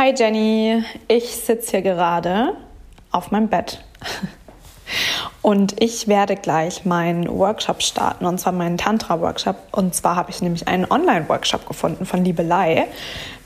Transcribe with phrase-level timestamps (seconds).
[0.00, 2.54] Hi Jenny, ich sitze hier gerade
[3.10, 3.84] auf meinem Bett.
[5.42, 9.56] Und ich werde gleich meinen Workshop starten, und zwar meinen Tantra-Workshop.
[9.72, 12.86] Und zwar habe ich nämlich einen Online-Workshop gefunden von Liebelei,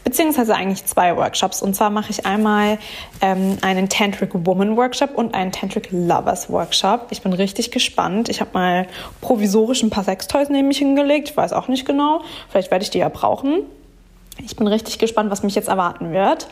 [0.05, 1.61] beziehungsweise eigentlich zwei Workshops.
[1.61, 2.79] Und zwar mache ich einmal
[3.21, 7.09] ähm, einen Tantric Woman Workshop und einen Tantric Lovers Workshop.
[7.11, 8.29] Ich bin richtig gespannt.
[8.29, 8.87] Ich habe mal
[9.21, 11.31] provisorisch ein paar Sextoys neben mich hingelegt.
[11.31, 12.21] Ich weiß auch nicht genau.
[12.49, 13.65] Vielleicht werde ich die ja brauchen.
[14.43, 16.49] Ich bin richtig gespannt, was mich jetzt erwarten wird.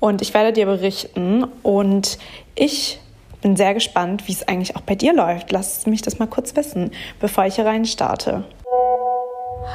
[0.00, 1.44] Und ich werde dir berichten.
[1.62, 2.18] Und
[2.54, 3.00] ich
[3.42, 5.52] bin sehr gespannt, wie es eigentlich auch bei dir läuft.
[5.52, 8.44] Lass mich das mal kurz wissen, bevor ich hier rein starte.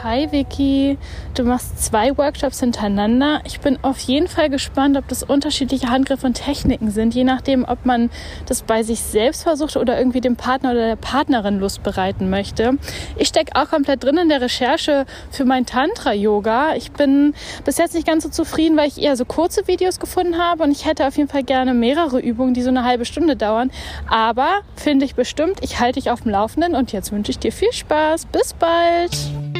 [0.03, 0.97] Hi Vicky,
[1.35, 3.41] du machst zwei Workshops hintereinander.
[3.43, 7.65] Ich bin auf jeden Fall gespannt, ob das unterschiedliche Handgriffe und Techniken sind, je nachdem,
[7.65, 8.09] ob man
[8.45, 12.77] das bei sich selbst versucht oder irgendwie dem Partner oder der Partnerin Lust bereiten möchte.
[13.17, 16.75] Ich stecke auch komplett drin in der Recherche für mein Tantra-Yoga.
[16.75, 17.33] Ich bin
[17.65, 20.71] bis jetzt nicht ganz so zufrieden, weil ich eher so kurze Videos gefunden habe und
[20.71, 23.69] ich hätte auf jeden Fall gerne mehrere Übungen, die so eine halbe Stunde dauern.
[24.07, 27.51] Aber finde ich bestimmt, ich halte dich auf dem Laufenden und jetzt wünsche ich dir
[27.51, 28.27] viel Spaß.
[28.27, 29.58] Bis bald!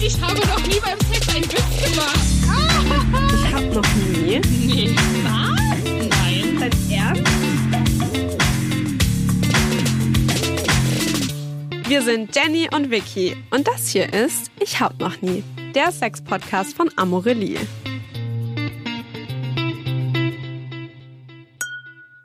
[0.00, 2.18] Ich habe noch nie beim Sex einen Witz gemacht.
[3.32, 4.40] Ich habe noch nie.
[4.74, 4.90] Nee.
[5.22, 5.60] Was?
[5.84, 6.58] Nein.
[6.58, 7.32] Dein Ernst?
[11.88, 16.74] Wir sind Jenny und Vicky und das hier ist Ich hab noch nie, der Sex-Podcast
[16.74, 17.60] von Amorelie.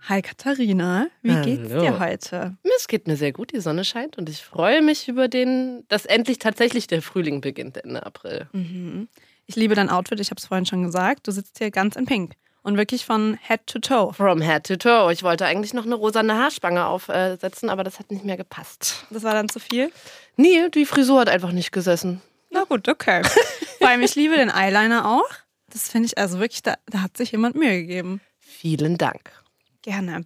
[0.09, 1.45] Hi Katharina, wie Hallo.
[1.45, 2.57] geht's dir heute?
[2.75, 6.07] Es geht mir sehr gut, die Sonne scheint und ich freue mich über den, dass
[6.07, 8.47] endlich tatsächlich der Frühling beginnt Ende April.
[8.52, 9.07] Mhm.
[9.45, 11.27] Ich liebe dein Outfit, ich habe es vorhin schon gesagt.
[11.27, 14.11] Du sitzt hier ganz in Pink und wirklich von Head to Toe.
[14.11, 15.13] From head to toe.
[15.13, 19.05] Ich wollte eigentlich noch eine rosane Haarspange aufsetzen, aber das hat nicht mehr gepasst.
[19.11, 19.91] Das war dann zu viel?
[20.37, 22.19] Nee, die Frisur hat einfach nicht gesessen.
[22.49, 23.21] Na gut, okay.
[23.77, 25.30] Vor allem, ich liebe den Eyeliner auch.
[25.67, 28.21] Das finde ich also wirklich, da, da hat sich jemand Mühe gegeben.
[28.39, 29.38] Vielen Dank.
[29.81, 30.25] Gerne.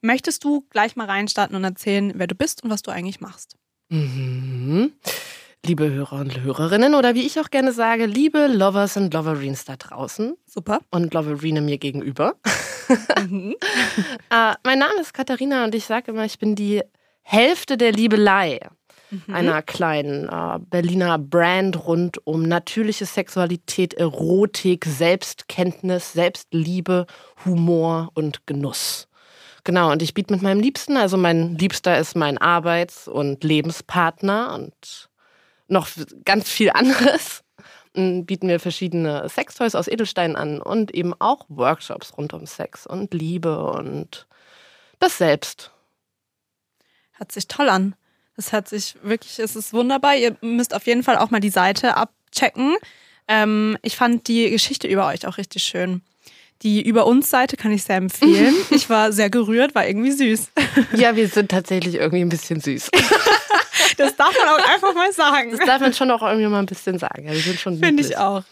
[0.00, 3.56] Möchtest du gleich mal reinstarten und erzählen, wer du bist und was du eigentlich machst?
[3.88, 4.92] Mhm.
[5.64, 9.76] Liebe Hörer und Hörerinnen oder wie ich auch gerne sage, liebe Lovers und Loverines da
[9.76, 10.80] draußen Super.
[10.90, 12.34] und Loverine mir gegenüber.
[13.18, 13.54] äh,
[14.62, 16.82] mein Name ist Katharina und ich sage immer, ich bin die
[17.22, 18.60] Hälfte der Liebelei.
[19.32, 27.06] Einer kleinen äh, Berliner Brand rund um natürliche Sexualität, Erotik, Selbstkenntnis, Selbstliebe,
[27.44, 29.08] Humor und Genuss.
[29.64, 34.54] Genau, und ich biete mit meinem Liebsten, also mein Liebster ist mein Arbeits- und Lebenspartner
[34.54, 35.08] und
[35.68, 35.88] noch
[36.24, 37.42] ganz viel anderes.
[37.94, 43.14] Bieten wir verschiedene Sextoys aus Edelstein an und eben auch Workshops rund um Sex und
[43.14, 44.26] Liebe und
[44.98, 45.70] das Selbst.
[47.12, 47.94] Hört sich toll an.
[48.36, 50.16] Das hört sich wirklich, es ist wunderbar.
[50.16, 52.76] Ihr müsst auf jeden Fall auch mal die Seite abchecken.
[53.28, 56.02] Ähm, ich fand die Geschichte über euch auch richtig schön.
[56.62, 58.54] Die Über uns Seite kann ich sehr empfehlen.
[58.70, 60.50] Ich war sehr gerührt, war irgendwie süß.
[60.96, 62.90] Ja, wir sind tatsächlich irgendwie ein bisschen süß.
[63.96, 65.50] Das darf man auch einfach mal sagen.
[65.50, 67.26] Das darf man schon auch irgendwie mal ein bisschen sagen.
[67.26, 68.42] Ja, wir sind schon Finde ich auch.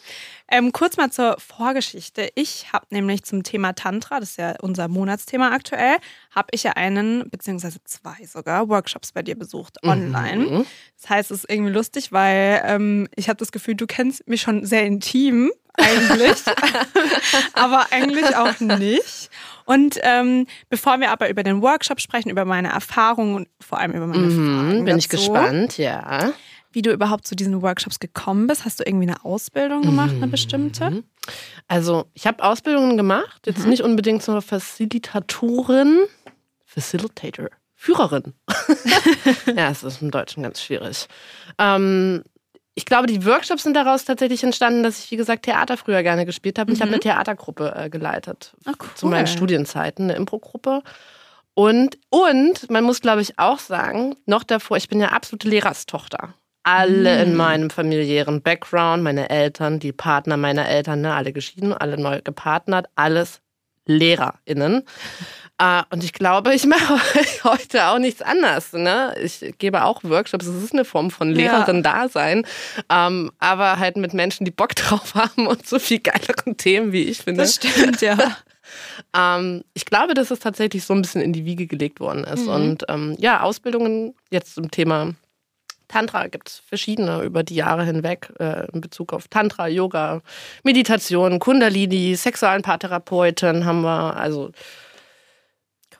[0.52, 2.28] Ähm, kurz mal zur Vorgeschichte.
[2.34, 5.96] Ich habe nämlich zum Thema Tantra, das ist ja unser Monatsthema aktuell,
[6.30, 10.44] habe ich ja einen, beziehungsweise zwei sogar, Workshops bei dir besucht, online.
[10.50, 10.66] Mhm.
[11.00, 14.42] Das heißt, es ist irgendwie lustig, weil ähm, ich habe das Gefühl, du kennst mich
[14.42, 16.42] schon sehr intim eigentlich,
[17.54, 19.30] aber eigentlich auch nicht.
[19.64, 23.92] Und ähm, bevor wir aber über den Workshop sprechen, über meine Erfahrungen und vor allem
[23.92, 26.34] über meine Mhm, Fragen bin ich dazu, gespannt, ja.
[26.72, 28.64] Wie du überhaupt zu diesen Workshops gekommen bist.
[28.64, 30.90] Hast du irgendwie eine Ausbildung gemacht, eine bestimmte?
[30.90, 31.04] Mhm.
[31.68, 36.00] Also, ich habe Ausbildungen gemacht, jetzt nicht unbedingt zur Facilitatorin,
[36.64, 38.34] Facilitator, Führerin.
[39.56, 41.08] ja, es ist im Deutschen ganz schwierig.
[41.58, 42.22] Ähm,
[42.74, 46.24] ich glaube, die Workshops sind daraus tatsächlich entstanden, dass ich, wie gesagt, Theater früher gerne
[46.24, 46.70] gespielt habe.
[46.70, 48.88] Und Ich habe eine Theatergruppe äh, geleitet Ah, cool.
[48.94, 50.82] zu meinen Studienzeiten, eine Improgruppe.
[51.54, 56.32] Und, und man muss, glaube ich, auch sagen, noch davor, ich bin ja absolute Lehrerstochter.
[56.64, 62.00] Alle in meinem familiären Background, meine Eltern, die Partner meiner Eltern, ne, alle geschieden, alle
[62.00, 63.40] neu gepartnert, alles
[63.86, 64.84] LehrerInnen.
[65.58, 67.00] Äh, und ich glaube, ich mache
[67.44, 68.72] heute auch nichts anderes.
[68.72, 69.14] Ne?
[69.22, 70.46] Ich gebe auch Workshops.
[70.46, 72.46] Es ist eine Form von Lehrerin-Dasein.
[72.88, 77.04] Ähm, aber halt mit Menschen, die Bock drauf haben und so viel geileren Themen, wie
[77.04, 77.42] ich finde.
[77.42, 78.18] Das stimmt, ja.
[79.14, 82.46] Ähm, ich glaube, dass es tatsächlich so ein bisschen in die Wiege gelegt worden ist.
[82.46, 85.14] Und ähm, ja, Ausbildungen jetzt zum Thema
[85.92, 90.22] Tantra gibt es verschiedene über die Jahre hinweg äh, in Bezug auf Tantra, Yoga,
[90.62, 94.16] Meditation, Kundalini, Sexualenpaartherapeutin haben wir.
[94.16, 94.52] Also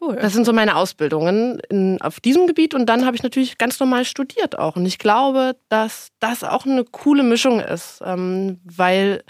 [0.00, 0.16] Cool.
[0.16, 3.78] Das sind so meine Ausbildungen in, auf diesem Gebiet und dann habe ich natürlich ganz
[3.78, 4.74] normal studiert auch.
[4.74, 9.22] Und ich glaube, dass das auch eine coole Mischung ist, ähm, weil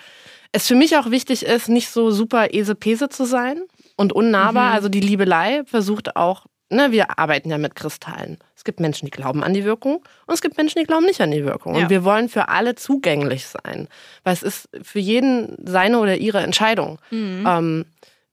[0.51, 3.61] es für mich auch wichtig ist, nicht so super esepese zu sein
[3.97, 4.71] und unnahbar.
[4.71, 4.75] Mhm.
[4.75, 8.39] Also die Liebelei versucht auch, ne, wir arbeiten ja mit Kristallen.
[8.57, 9.97] Es gibt Menschen, die glauben an die Wirkung
[10.27, 11.75] und es gibt Menschen, die glauben nicht an die Wirkung.
[11.75, 11.83] Ja.
[11.83, 13.89] Und wir wollen für alle zugänglich sein,
[14.25, 16.99] weil es ist für jeden seine oder ihre Entscheidung.
[17.11, 17.45] Mhm.
[17.47, 17.85] Ähm,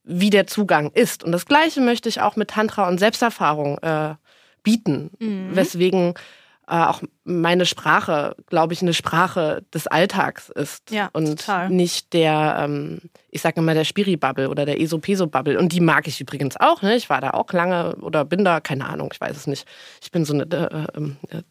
[0.03, 1.23] wie der Zugang ist.
[1.23, 4.15] Und das Gleiche möchte ich auch mit Tantra und Selbsterfahrung äh,
[4.63, 5.55] bieten, Mhm.
[5.55, 6.15] weswegen
[6.69, 11.69] auch meine Sprache, glaube ich, eine Sprache des Alltags ist Ja, und total.
[11.69, 15.57] nicht der, ähm, ich sage immer der Spiri-Bubble oder der Eso-Peso-Bubble.
[15.57, 16.81] Und die mag ich übrigens auch.
[16.81, 16.95] Ne?
[16.95, 19.67] Ich war da auch lange oder bin da, keine Ahnung, ich weiß es nicht.
[20.01, 21.41] Ich bin so eine äh, äh,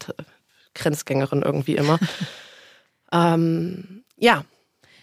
[0.75, 1.99] Grenzgängerin irgendwie immer.
[3.13, 4.45] ähm, ja,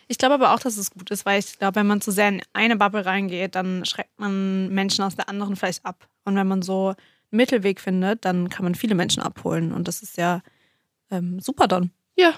[0.08, 2.30] Ich glaube aber auch, dass es gut ist, weil ich glaube, wenn man zu sehr
[2.30, 6.08] in eine Bubble reingeht, dann schreckt man Menschen aus der anderen vielleicht ab.
[6.26, 6.94] Und wenn man so
[7.32, 9.72] einen Mittelweg findet, dann kann man viele Menschen abholen.
[9.72, 10.42] Und das ist ja
[11.12, 11.92] ähm, super dann.
[12.16, 12.34] ja,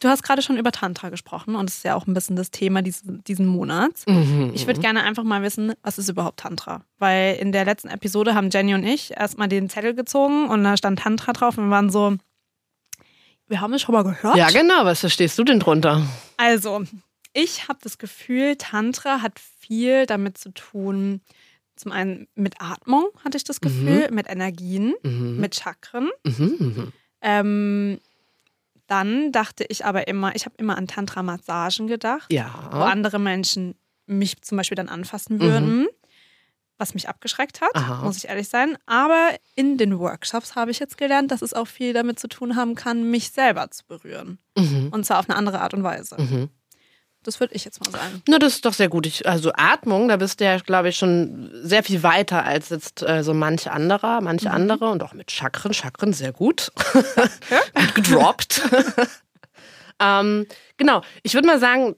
[0.00, 2.50] Du hast gerade schon über Tantra gesprochen und das ist ja auch ein bisschen das
[2.50, 4.06] Thema diesen, diesen Monats.
[4.06, 4.52] Mhm.
[4.54, 6.84] Ich würde gerne einfach mal wissen, was ist überhaupt Tantra?
[6.98, 10.76] Weil in der letzten Episode haben Jenny und ich erstmal den Zettel gezogen und da
[10.76, 12.16] stand Tantra drauf und wir waren so,
[13.48, 14.36] wir haben es schon mal gehört.
[14.36, 14.84] ja, genau.
[14.84, 16.06] Was verstehst du denn drunter?
[16.36, 16.84] Also,
[17.32, 21.22] ich habe das Gefühl, Tantra hat viel damit zu tun.
[21.78, 25.38] Zum einen mit Atmung hatte ich das Gefühl, mit Energien, Mhm.
[25.40, 26.10] mit Chakren.
[26.24, 26.92] Mhm, mhm.
[27.22, 27.98] Ähm,
[28.86, 32.46] dann dachte ich aber immer, ich habe immer an Tantra-Massagen gedacht, wo Ja.
[32.70, 33.74] andere Menschen
[34.06, 35.86] mich zum Beispiel dann anfassen würden,
[36.78, 38.04] was mich abgeschreckt hat, Aha.
[38.04, 38.78] muss ich ehrlich sein.
[38.86, 42.56] Aber in den Workshops habe ich jetzt gelernt, dass es auch viel damit zu tun
[42.56, 44.38] haben kann, mich selber zu berühren.
[44.56, 44.88] Mhm.
[44.92, 46.16] Und zwar auf eine andere Art und Weise.
[47.28, 47.30] Mhm.
[47.30, 48.22] Das würde ich jetzt mal sagen.
[48.26, 49.06] Na, das ist doch sehr gut.
[49.06, 53.02] Ich, also Atmung, da bist du ja, glaube ich, schon sehr viel weiter als jetzt
[53.02, 55.74] äh, so manch anderer, manche andere und auch mit Chakren.
[55.74, 56.72] Chakren sehr gut.
[57.74, 58.62] gut gedroppt.
[60.00, 60.46] ähm,
[60.78, 61.02] genau.
[61.22, 61.96] Ich würde mal sagen,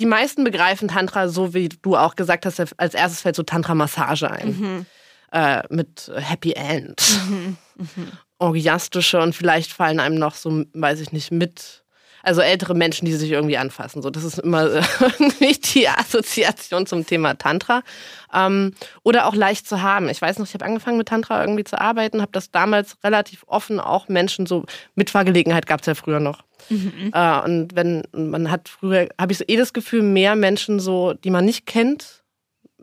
[0.00, 4.30] die meisten begreifen Tantra so, wie du auch gesagt hast, als erstes fällt so Tantra-Massage
[4.30, 4.86] ein.
[5.30, 7.20] Äh, mit Happy End.
[8.38, 11.84] Orgiastische und vielleicht fallen einem noch so, weiß ich nicht, mit.
[12.28, 14.02] Also ältere Menschen, die sich irgendwie anfassen.
[14.02, 17.82] So, das ist immer äh, irgendwie die Assoziation zum Thema Tantra.
[18.34, 20.10] Ähm, oder auch leicht zu haben.
[20.10, 23.44] Ich weiß noch, ich habe angefangen mit Tantra irgendwie zu arbeiten, habe das damals relativ
[23.46, 26.44] offen auch Menschen so Mitfahrgelegenheit gab es ja früher noch.
[26.70, 31.14] Äh, und wenn man hat früher, habe ich so eh das Gefühl, mehr Menschen so,
[31.14, 32.24] die man nicht kennt,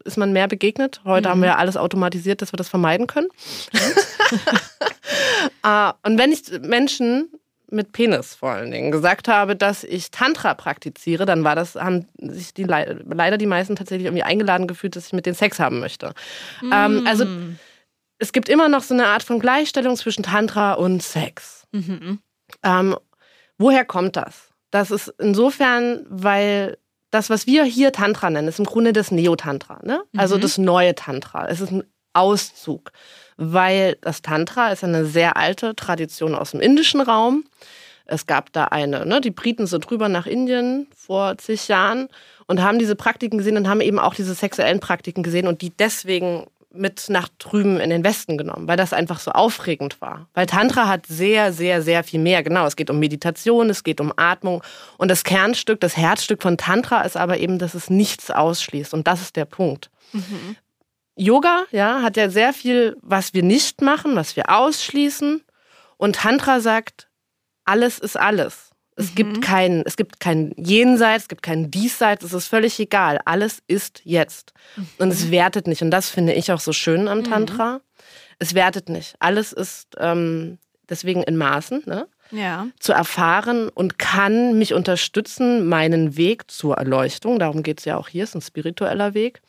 [0.06, 1.02] ist man mehr begegnet.
[1.06, 3.28] Heute haben wir ja alles automatisiert, dass wir das vermeiden können.
[5.64, 7.30] äh, und wenn ich Menschen
[7.76, 12.08] mit Penis vor allen Dingen gesagt habe, dass ich Tantra praktiziere, dann war das, haben
[12.18, 15.60] sich die Le- leider die meisten tatsächlich irgendwie eingeladen gefühlt, dass ich mit denen Sex
[15.60, 16.14] haben möchte.
[16.64, 17.26] Ähm, also
[18.18, 21.68] es gibt immer noch so eine Art von Gleichstellung zwischen Tantra und Sex.
[22.64, 22.96] Ähm,
[23.58, 24.50] woher kommt das?
[24.72, 26.78] Das ist insofern, weil
[27.12, 30.02] das, was wir hier Tantra nennen, ist im Grunde das Neo-Tantra, ne?
[30.18, 31.48] also das neue Tantra.
[31.48, 31.84] Es ist ein
[32.14, 32.92] Auszug,
[33.38, 37.46] weil das Tantra ist eine sehr alte Tradition aus dem indischen Raum.
[38.06, 39.20] Es gab da eine, ne?
[39.20, 42.08] die Briten sind drüber nach Indien vor zig Jahren
[42.46, 45.72] und haben diese Praktiken gesehen und haben eben auch diese sexuellen Praktiken gesehen und die
[45.72, 46.46] deswegen
[46.76, 50.28] mit nach drüben in den Westen genommen, weil das einfach so aufregend war.
[50.34, 52.44] Weil Tantra hat sehr, sehr, sehr viel mehr.
[52.44, 54.62] Genau, es geht um Meditation, es geht um Atmung.
[54.98, 58.94] Und das Kernstück, das Herzstück von Tantra ist aber eben, dass es nichts ausschließt.
[58.94, 59.90] Und das ist der Punkt.
[61.16, 65.44] Yoga, ja, hat ja sehr viel, was wir nicht machen, was wir ausschließen.
[65.98, 67.08] Und Tantra sagt,
[67.64, 68.72] alles ist alles.
[68.98, 73.20] Es gibt kein, es gibt kein Jenseits, es gibt kein Diesseits, es ist völlig egal.
[73.26, 74.54] Alles ist jetzt.
[75.00, 75.82] Und es wertet nicht.
[75.82, 77.82] Und das finde ich auch so schön am Tantra.
[78.40, 79.16] Es wertet nicht.
[79.20, 82.08] Alles ist ähm, deswegen in Maßen, ne?
[82.32, 82.68] Ja.
[82.80, 88.08] zu erfahren und kann mich unterstützen, meinen Weg zur Erleuchtung, darum geht es ja auch
[88.08, 89.42] hier, ist ein spiritueller Weg,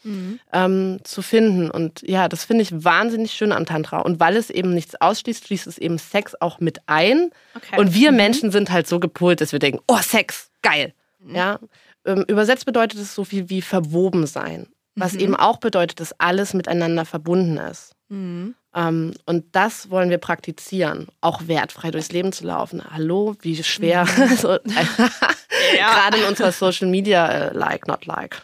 [0.52, 1.71] ähm, zu finden.
[1.71, 4.00] Und ja, das finde ich wahnsinnig schön am Tantra.
[4.00, 7.30] Und weil es eben nichts ausschließt, schließt es eben Sex auch mit ein.
[7.54, 7.80] Okay.
[7.80, 10.92] Und wir Menschen sind halt so gepolt, dass wir denken, oh, Sex, geil.
[11.33, 11.59] Ja?
[12.04, 14.68] Ähm, übersetzt bedeutet es so viel wie verwoben sein.
[14.99, 17.92] Was eben auch bedeutet, dass alles miteinander verbunden ist.
[18.11, 22.83] Ähm, und das wollen wir praktizieren, auch wertfrei durchs Leben zu laufen.
[22.92, 24.06] Hallo, wie schwer.
[24.37, 24.59] so,
[25.78, 28.42] Gerade in unserer Social Media, äh, like, not like.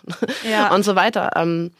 [0.48, 0.74] Ja.
[0.74, 1.32] Und so weiter.
[1.36, 1.72] Ähm,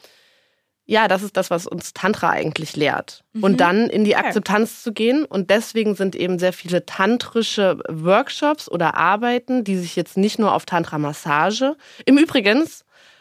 [0.84, 3.24] ja, das ist das, was uns Tantra eigentlich lehrt.
[3.40, 5.24] Und dann in die Akzeptanz zu gehen.
[5.24, 10.52] Und deswegen sind eben sehr viele tantrische Workshops oder Arbeiten, die sich jetzt nicht nur
[10.52, 11.76] auf Tantra-Massage.
[12.04, 12.68] Im Übrigen,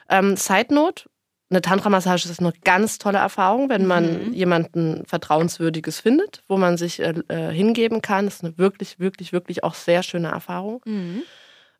[0.09, 1.05] ähm, Side Note,
[1.51, 4.33] eine Tantra-Massage ist eine ganz tolle Erfahrung, wenn man Mhm.
[4.33, 8.25] jemanden Vertrauenswürdiges findet, wo man sich äh, äh, hingeben kann.
[8.25, 10.81] Das ist eine wirklich, wirklich, wirklich auch sehr schöne Erfahrung.
[10.85, 11.21] Mhm.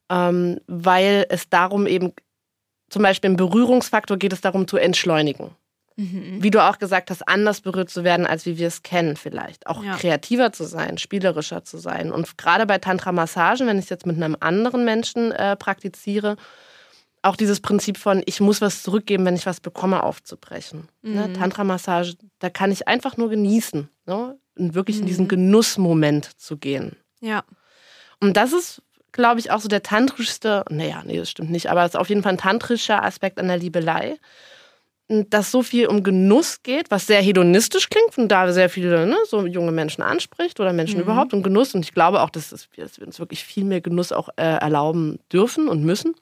[0.09, 2.13] Ähm, weil es darum eben,
[2.89, 5.51] zum Beispiel im Berührungsfaktor geht es darum zu entschleunigen.
[5.95, 6.37] Mhm.
[6.41, 9.67] Wie du auch gesagt hast, anders berührt zu werden, als wie wir es kennen vielleicht.
[9.67, 9.95] Auch Ja.
[9.95, 12.11] kreativer zu sein, spielerischer zu sein.
[12.11, 16.35] Und gerade bei Tantra-Massagen, wenn ich es jetzt mit einem anderen Menschen äh, praktiziere,
[17.23, 20.87] auch dieses Prinzip von, ich muss was zurückgeben, wenn ich was bekomme, aufzubrechen.
[21.03, 21.27] Ne?
[21.27, 21.33] Mhm.
[21.35, 23.89] Tantra-Massage, da kann ich einfach nur genießen.
[24.07, 24.37] Ne?
[24.57, 25.07] Und wirklich in Mhm.
[25.07, 26.95] diesen Genussmoment zu gehen.
[27.19, 27.43] Ja.
[28.19, 31.83] Und das ist, glaube ich, auch so der tantrischste, naja, nee, das stimmt nicht, aber
[31.85, 34.17] es ist auf jeden Fall ein tantrischer Aspekt an der Liebelei.
[35.29, 39.17] Dass so viel um Genuss geht, was sehr hedonistisch klingt und da sehr viele ne,
[39.27, 41.03] so junge Menschen anspricht oder Menschen Mhm.
[41.03, 41.75] überhaupt und Genuss.
[41.75, 45.67] Und ich glaube auch, dass wir uns wirklich viel mehr Genuss auch äh, erlauben dürfen
[45.67, 46.15] und müssen.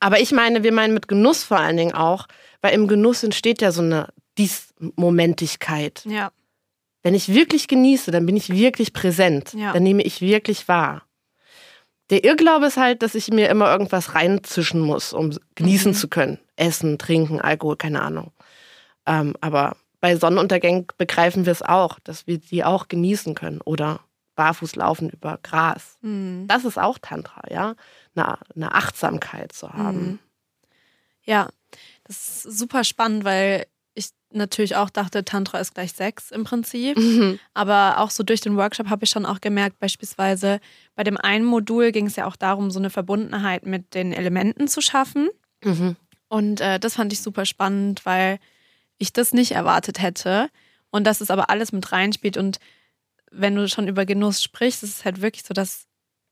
[0.00, 2.26] Aber ich meine, wir meinen mit Genuss vor allen Dingen auch,
[2.60, 6.02] weil im Genuss entsteht ja so eine Diesmomentigkeit.
[6.06, 6.32] Ja.
[7.02, 9.54] Wenn ich wirklich genieße, dann bin ich wirklich präsent.
[9.54, 9.72] Ja.
[9.72, 11.02] Dann nehme ich wirklich wahr.
[12.10, 15.96] Der Irrglaube ist halt, dass ich mir immer irgendwas reinzischen muss, um genießen Mhm.
[15.96, 16.38] zu können.
[16.56, 18.32] Essen, trinken, Alkohol, keine Ahnung.
[19.06, 23.60] Ähm, aber bei Sonnenuntergängen begreifen wir es auch, dass wir die auch genießen können.
[23.60, 24.00] Oder
[24.34, 25.98] barfuß laufen über Gras.
[26.02, 26.46] Mhm.
[26.48, 27.74] Das ist auch Tantra, ja.
[28.14, 30.02] Eine, eine Achtsamkeit zu haben.
[30.02, 30.18] Mhm.
[31.24, 31.48] Ja,
[32.04, 36.96] das ist super spannend, weil ich natürlich auch dachte, Tantra ist gleich Sex im Prinzip.
[36.96, 37.38] Mhm.
[37.54, 40.60] Aber auch so durch den Workshop habe ich schon auch gemerkt, beispielsweise
[40.94, 44.68] bei dem einen Modul ging es ja auch darum, so eine Verbundenheit mit den Elementen
[44.68, 45.28] zu schaffen.
[45.62, 45.96] Mhm.
[46.28, 48.38] Und äh, das fand ich super spannend, weil
[48.98, 50.48] ich das nicht erwartet hätte.
[50.90, 52.36] Und dass es aber alles mit reinspielt.
[52.36, 52.58] Und
[53.30, 55.86] wenn du schon über Genuss sprichst, ist es halt wirklich so, dass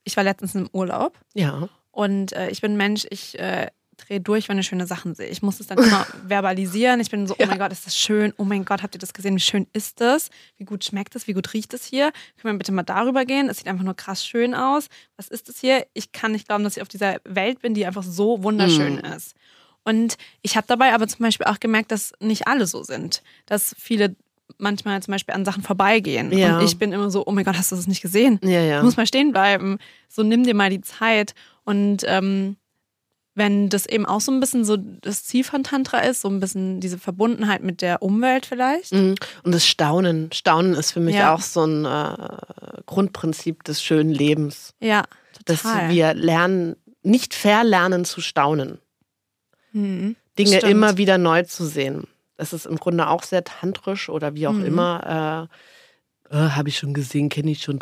[0.09, 1.69] ich war letztens im Urlaub Ja.
[1.93, 5.27] und äh, ich bin Mensch, ich äh, drehe durch, wenn ich schöne Sachen sehe.
[5.29, 7.01] Ich muss es dann immer verbalisieren.
[7.01, 8.33] Ich bin so, oh mein Gott, ist das schön.
[8.39, 9.35] Oh mein Gott, habt ihr das gesehen?
[9.35, 10.31] Wie schön ist das?
[10.57, 11.27] Wie gut schmeckt es?
[11.27, 12.13] Wie gut riecht es hier?
[12.41, 13.49] Können wir bitte mal darüber gehen?
[13.49, 14.87] Es sieht einfach nur krass schön aus.
[15.17, 15.85] Was ist das hier?
[15.95, 19.05] Ich kann nicht glauben, dass ich auf dieser Welt bin, die einfach so wunderschön Mm.
[19.17, 19.35] ist.
[19.83, 23.23] Und ich habe dabei aber zum Beispiel auch gemerkt, dass nicht alle so sind.
[23.47, 24.15] Dass viele
[24.57, 26.33] manchmal zum Beispiel an Sachen vorbeigehen.
[26.37, 26.59] Ja.
[26.59, 28.41] Und ich bin immer so, oh mein Gott, hast du das nicht gesehen?
[28.43, 28.79] Ja, ja.
[28.79, 29.79] Du musst mal stehen bleiben.
[30.09, 31.35] So nimm dir mal die Zeit.
[31.65, 32.57] Und ähm,
[33.35, 36.41] wenn das eben auch so ein bisschen so das Ziel von Tantra ist, so ein
[36.41, 38.93] bisschen diese Verbundenheit mit der Umwelt vielleicht.
[38.93, 39.15] Mhm.
[39.45, 40.31] Und das Staunen.
[40.33, 41.35] Staunen ist für mich Ja.
[41.35, 44.75] auch so ein äh, Grundprinzip des schönen Lebens.
[44.81, 45.05] Ja,
[45.45, 45.91] Dass total.
[45.91, 48.79] wir lernen, nicht verlernen zu staunen.
[49.73, 50.17] Mhm.
[50.37, 50.73] Dinge Stimmt.
[50.73, 52.09] immer wieder neu zu sehen.
[52.39, 54.65] Das ist im Grunde auch sehr tantrisch oder wie auch Mhm.
[54.65, 55.49] immer.
[56.33, 57.79] Äh, äh, Habe ich schon gesehen, kenne ich schon.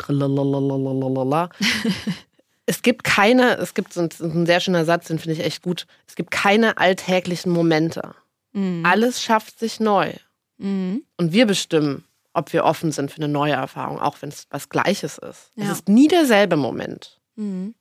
[2.65, 5.87] es gibt keine, es gibt so ein, sehr schöner Satz, den finde ich echt gut.
[6.07, 8.11] Es gibt keine alltäglichen Momente.
[8.51, 8.83] Mhm.
[8.85, 10.13] Alles schafft sich neu.
[10.57, 11.03] Mhm.
[11.17, 14.69] Und wir bestimmen, ob wir offen sind für eine neue Erfahrung, auch wenn es was
[14.69, 15.51] Gleiches ist.
[15.55, 15.65] Ja.
[15.65, 17.19] Es ist nie derselbe Moment.
[17.35, 17.73] Mhm.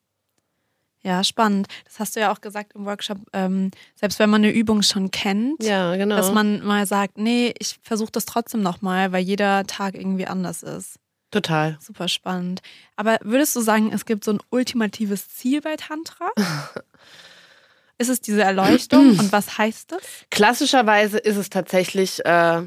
[1.06, 1.68] Ja, spannend.
[1.84, 5.12] Das hast du ja auch gesagt im Workshop, ähm, selbst wenn man eine Übung schon
[5.12, 6.16] kennt, Ja, genau.
[6.16, 10.64] dass man mal sagt, nee, ich versuche das trotzdem nochmal, weil jeder Tag irgendwie anders
[10.64, 10.96] ist.
[11.30, 11.76] Total.
[11.80, 12.60] Super spannend.
[12.96, 16.28] Aber würdest du sagen, es gibt so ein ultimatives Ziel bei Tantra?
[17.98, 20.02] ist es diese Erleuchtung und was heißt das?
[20.30, 22.62] Klassischerweise ist es tatsächlich, äh,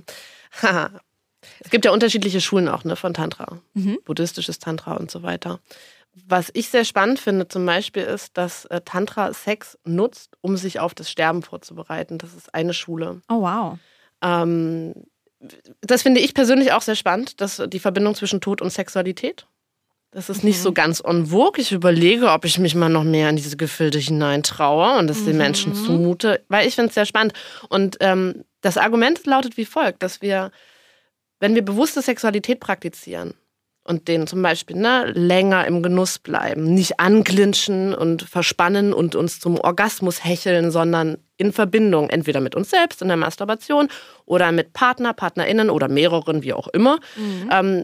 [1.59, 3.99] es gibt ja unterschiedliche Schulen auch ne, von Tantra, Mhm.
[4.05, 5.59] buddhistisches Tantra und so weiter.
[6.25, 10.79] Was ich sehr spannend finde zum Beispiel ist, dass äh, Tantra Sex nutzt, um sich
[10.79, 12.17] auf das Sterben vorzubereiten.
[12.17, 13.21] Das ist eine Schule.
[13.29, 13.77] Oh, wow.
[14.21, 14.93] Ähm,
[15.81, 19.47] das finde ich persönlich auch sehr spannend, dass die Verbindung zwischen Tod und Sexualität.
[20.11, 21.61] Das ist nicht so ganz en vogue.
[21.61, 25.37] Ich überlege, ob ich mich mal noch mehr in diese Gefilde hineintraue und es den
[25.37, 27.33] Menschen zumute, weil ich finde es sehr spannend.
[27.69, 30.51] Und ähm, das Argument lautet wie folgt, dass wir,
[31.39, 33.35] wenn wir bewusste Sexualität praktizieren
[33.89, 39.39] und den zum Beispiel ne, länger im Genuss bleiben, nicht anklinschen und verspannen und uns
[39.39, 43.87] zum Orgasmus hecheln, sondern in Verbindung, entweder mit uns selbst in der Masturbation
[44.25, 46.99] oder mit Partner, PartnerInnen oder mehreren, wie auch immer.
[47.51, 47.83] Ähm,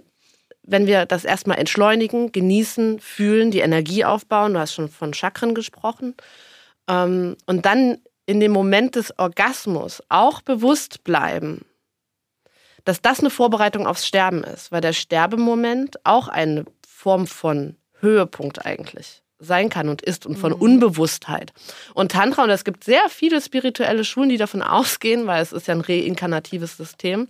[0.61, 5.55] wenn wir das erstmal entschleunigen, genießen, fühlen, die Energie aufbauen, du hast schon von Chakren
[5.55, 6.13] gesprochen,
[6.87, 7.97] ähm, und dann
[8.27, 11.65] in dem Moment des Orgasmus auch bewusst bleiben,
[12.85, 18.65] dass das eine Vorbereitung aufs Sterben ist, weil der Sterbemoment auch eine Form von Höhepunkt
[18.65, 21.51] eigentlich sein kann und ist und von Unbewusstheit.
[21.93, 25.67] Und Tantra, und es gibt sehr viele spirituelle Schulen, die davon ausgehen, weil es ist
[25.67, 27.27] ja ein reinkarnatives System,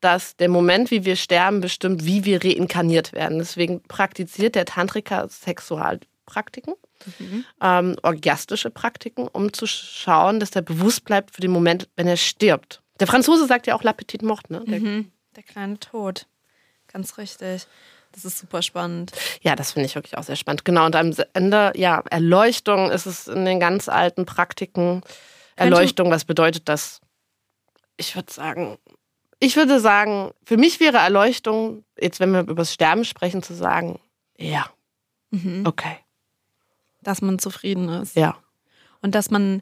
[0.00, 3.38] dass der Moment, wie wir sterben, bestimmt, wie wir reinkarniert werden.
[3.38, 6.74] Deswegen praktiziert der Tantriker Sexualpraktiken.
[7.62, 12.16] ähm, orgiastische Praktiken, um zu schauen, dass der bewusst bleibt für den Moment, wenn er
[12.16, 12.80] stirbt.
[13.00, 14.62] Der Franzose sagt ja auch La Petite Mort, ne?
[14.66, 14.80] Der,
[15.36, 16.26] Der kleine Tod.
[16.86, 17.66] Ganz richtig.
[18.12, 19.10] Das ist super spannend.
[19.42, 20.64] Ja, das finde ich wirklich auch sehr spannend.
[20.64, 25.02] Genau, und am Ende, ja, Erleuchtung ist es in den ganz alten Praktiken.
[25.56, 27.00] Erleuchtung, was bedeutet das?
[27.96, 28.78] Ich würde sagen,
[29.40, 33.54] ich würde sagen, für mich wäre Erleuchtung, jetzt wenn wir über das Sterben sprechen, zu
[33.54, 33.98] sagen,
[34.38, 34.68] ja,
[35.64, 35.96] okay,
[37.02, 38.14] Dass man zufrieden ist.
[38.16, 38.36] ja.
[39.02, 39.60] Und dass man,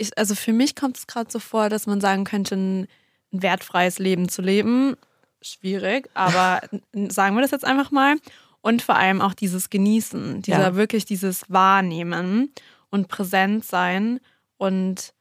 [0.00, 2.88] ich, also für mich kommt es gerade so vor, dass man sagen könnte, ein,
[3.32, 4.96] wertfreies Leben zu leben.
[5.40, 6.60] Schwierig, aber
[7.08, 8.16] sagen wir das jetzt einfach mal.
[8.60, 10.74] Und vor allem auch dieses Genießen, dieser Ja.
[10.74, 12.52] wirklich dieses Wahrnehmen
[12.90, 14.20] und präsent sein
[14.58, 15.14] und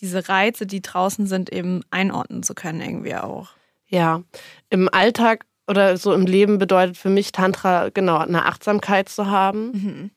[0.00, 3.48] diese Reize, die draußen sind, eben einordnen zu können, irgendwie auch.
[3.88, 4.22] Ja,
[4.70, 10.10] im Alltag oder so im Leben bedeutet für mich Tantra genau eine Achtsamkeit zu haben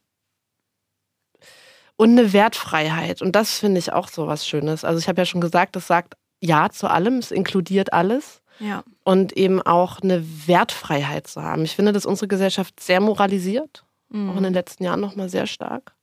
[2.01, 3.22] und eine Wertfreiheit.
[3.22, 4.84] Und das finde ich auch so was Schönes.
[4.84, 8.84] Also ich habe ja schon gesagt, es sagt Ja zu allem, es inkludiert alles Ja.
[9.03, 11.63] und eben auch eine Wertfreiheit zu haben.
[11.63, 15.93] Ich finde, dass unsere Gesellschaft sehr moralisiert, auch in den letzten Jahren nochmal sehr stark.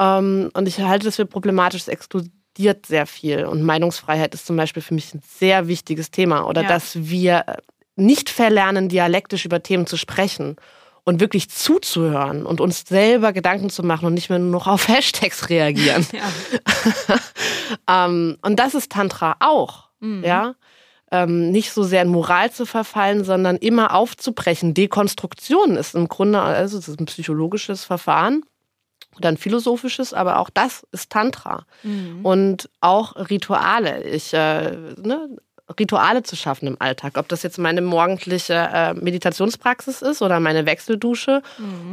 [0.00, 3.44] Ähm, und ich halte das für problematisch, es exkludiert sehr viel.
[3.44, 6.46] Und Meinungsfreiheit ist zum Beispiel für mich ein sehr wichtiges Thema.
[6.48, 6.68] Oder Ja.
[6.68, 7.44] dass wir
[7.96, 10.56] nicht verlernen, dialektisch über Themen zu sprechen
[11.04, 14.88] und wirklich zuzuhören und uns selber Gedanken zu machen und nicht mehr nur noch auf
[14.88, 16.06] Hashtags reagieren.
[16.12, 17.18] Ja.
[17.88, 20.54] Ähm, und das ist Tantra auch, ja.
[21.10, 24.74] Ähm, nicht so sehr in Moral zu verfallen, sondern immer aufzubrechen.
[24.74, 28.42] Dekonstruktion ist im Grunde, also es ist ein psychologisches Verfahren
[29.16, 31.66] oder ein philosophisches, aber auch das ist Tantra.
[32.22, 34.02] Und auch Rituale.
[34.04, 34.70] Ich, äh,
[35.02, 35.28] ne,
[35.78, 37.16] Rituale zu schaffen im Alltag.
[37.16, 41.42] Ob das jetzt meine morgendliche äh, Meditationspraxis ist oder meine Wechseldusche.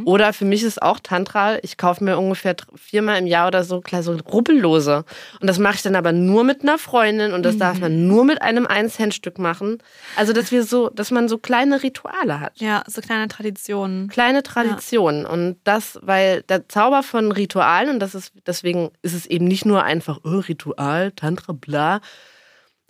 [0.06, 3.82] Oder für mich ist auch Tantra, ich kaufe mir ungefähr viermal im Jahr oder so
[3.82, 5.06] klar so Rubbellose.
[5.40, 8.26] Und das mache ich dann aber nur mit einer Freundin und das darf man nur
[8.26, 9.82] mit einem Eins-Cent-Stück machen.
[10.16, 14.08] Also, dass wir so, dass man so kleine Rituale hat ja, so kleine Traditionen.
[14.10, 19.26] kleine Traditionen und das, weil der Zauber von Ritualen und das ist deswegen ist es
[19.26, 22.02] eben nicht nur einfach oh, Ritual, Tantra, bla.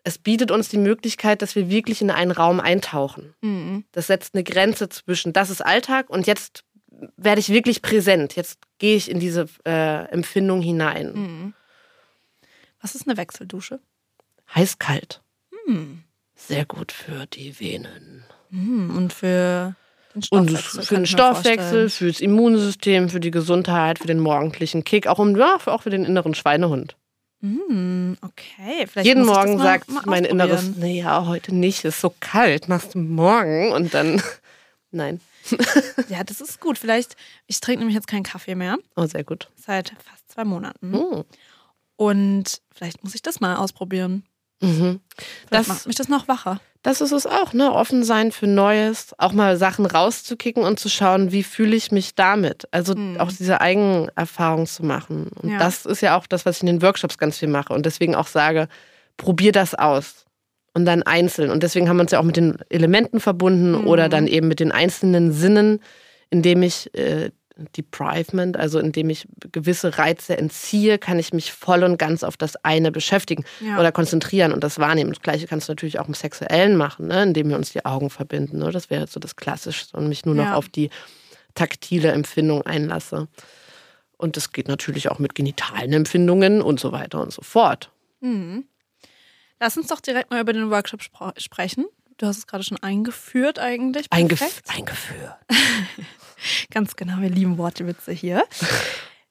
[0.04, 3.36] Es bietet uns die Möglichkeit, dass wir wirklich in einen Raum eintauchen.
[3.92, 6.64] Das setzt eine Grenze zwischen, das ist Alltag und jetzt
[7.18, 8.36] werde ich wirklich präsent.
[8.36, 11.54] Jetzt gehe ich in diese äh, Empfindung hinein.
[12.82, 13.80] Was ist eine Wechseldusche?
[14.56, 15.22] Heiß-kalt.
[16.36, 18.24] Sehr gut für die Venen.
[18.50, 19.76] Hm, Und für
[20.14, 20.84] den Und Stoffwechsel.
[20.84, 25.58] für den Stoffwechsel, fürs Immunsystem, für die Gesundheit, für den morgendlichen Kick, auch, um, ja,
[25.68, 26.98] auch für den inneren Schweinehund.
[27.42, 28.86] Hm, okay.
[28.88, 33.72] Vielleicht Jeden Morgen sagt mein Inneres, naja, heute nicht, ist so kalt, machst du morgen
[33.72, 34.22] und dann,
[34.92, 35.20] nein.
[36.10, 36.78] Ja, das ist gut.
[36.78, 37.16] Vielleicht,
[37.48, 38.78] ich trinke nämlich jetzt keinen Kaffee mehr.
[38.96, 39.50] Oh, sehr gut.
[39.56, 40.94] Seit fast zwei Monaten.
[40.94, 41.24] Hm.
[41.96, 44.24] Und vielleicht muss ich das mal ausprobieren.
[44.62, 45.00] Mhm.
[45.48, 46.60] Vielleicht Das- macht mich das noch wacher.
[46.84, 47.72] Das ist es auch, ne?
[47.72, 52.16] Offen sein für Neues, auch mal Sachen rauszukicken und zu schauen, wie fühle ich mich
[52.16, 52.68] damit.
[52.72, 55.28] Also auch diese Eigenerfahrung zu machen.
[55.44, 55.60] Und Ja.
[55.60, 58.16] das ist ja auch das, was ich in den Workshops ganz viel mache und deswegen
[58.16, 58.68] auch sage,
[59.18, 60.26] probier das aus.
[60.74, 61.52] Und dann einzeln.
[61.52, 64.62] Und deswegen haben wir uns ja auch mit den Elementen verbunden oder dann eben mit
[64.62, 65.82] den einzelnen Sinnen,
[66.30, 67.30] indem ich äh,
[67.62, 72.56] Deprivement, also indem ich gewisse Reize entziehe, kann ich mich voll und ganz auf das
[72.64, 73.80] eine beschäftigen Ja.
[73.80, 75.12] oder konzentrieren und das wahrnehmen.
[75.12, 77.24] Das Gleiche kannst du natürlich auch im Sexuellen machen, ne?
[77.24, 78.60] indem wir uns die Augen verbinden.
[78.60, 78.72] Ne?
[78.72, 80.56] Das wäre so das Klassischste und mich nur noch Ja.
[80.56, 80.90] auf die
[81.56, 83.28] taktile Empfindung einlasse.
[84.18, 87.90] Und das geht natürlich auch mit genitalen Empfindungen und so weiter und so fort.
[89.60, 91.02] Lass uns doch direkt mal über den Workshop
[91.38, 91.86] sprechen.
[92.22, 94.06] Du hast es gerade schon eingeführt eigentlich.
[94.12, 94.70] Eingef Perfekt.
[94.70, 95.36] eingeführt.
[96.70, 98.44] Ganz genau, wir lieben Wortwitze hier.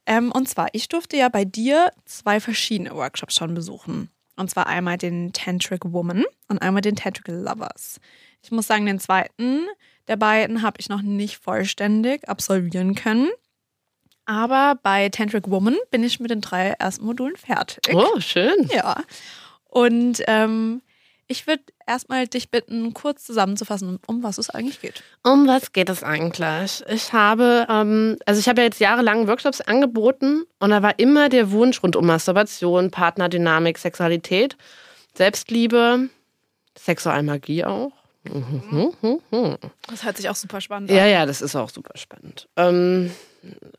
[0.06, 4.10] ähm, und zwar, ich durfte ja bei dir zwei verschiedene Workshops schon besuchen.
[4.34, 8.00] Und zwar einmal den Tantric Woman und einmal den Tantric Lovers.
[8.42, 9.68] Ich muss sagen, den zweiten
[10.08, 13.28] der beiden habe ich noch nicht vollständig absolvieren können.
[14.24, 17.94] Aber bei Tantric Woman bin ich mit den drei ersten Modulen fertig.
[17.94, 18.68] Oh, schön.
[18.74, 19.04] Ja.
[19.62, 20.82] Und ähm,
[21.30, 25.04] ich würde erstmal dich bitten, kurz zusammenzufassen, um was es eigentlich geht.
[25.22, 26.82] Um was geht es eigentlich?
[26.88, 31.28] Ich habe, ähm, also ich habe ja jetzt jahrelang Workshops angeboten und da war immer
[31.28, 34.56] der Wunsch rund um Masturbation, Partnerdynamik, Sexualität,
[35.14, 36.08] Selbstliebe,
[36.76, 37.92] Sexualmagie auch.
[38.24, 39.56] Mhm, mhm, mhm.
[39.88, 42.48] Das hört sich auch super spannend Ja, ja, das ist auch super spannend.
[42.56, 43.12] Ähm,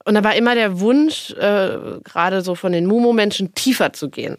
[0.06, 4.38] und da war immer der Wunsch, äh, gerade so von den Mumu-Menschen, tiefer zu gehen.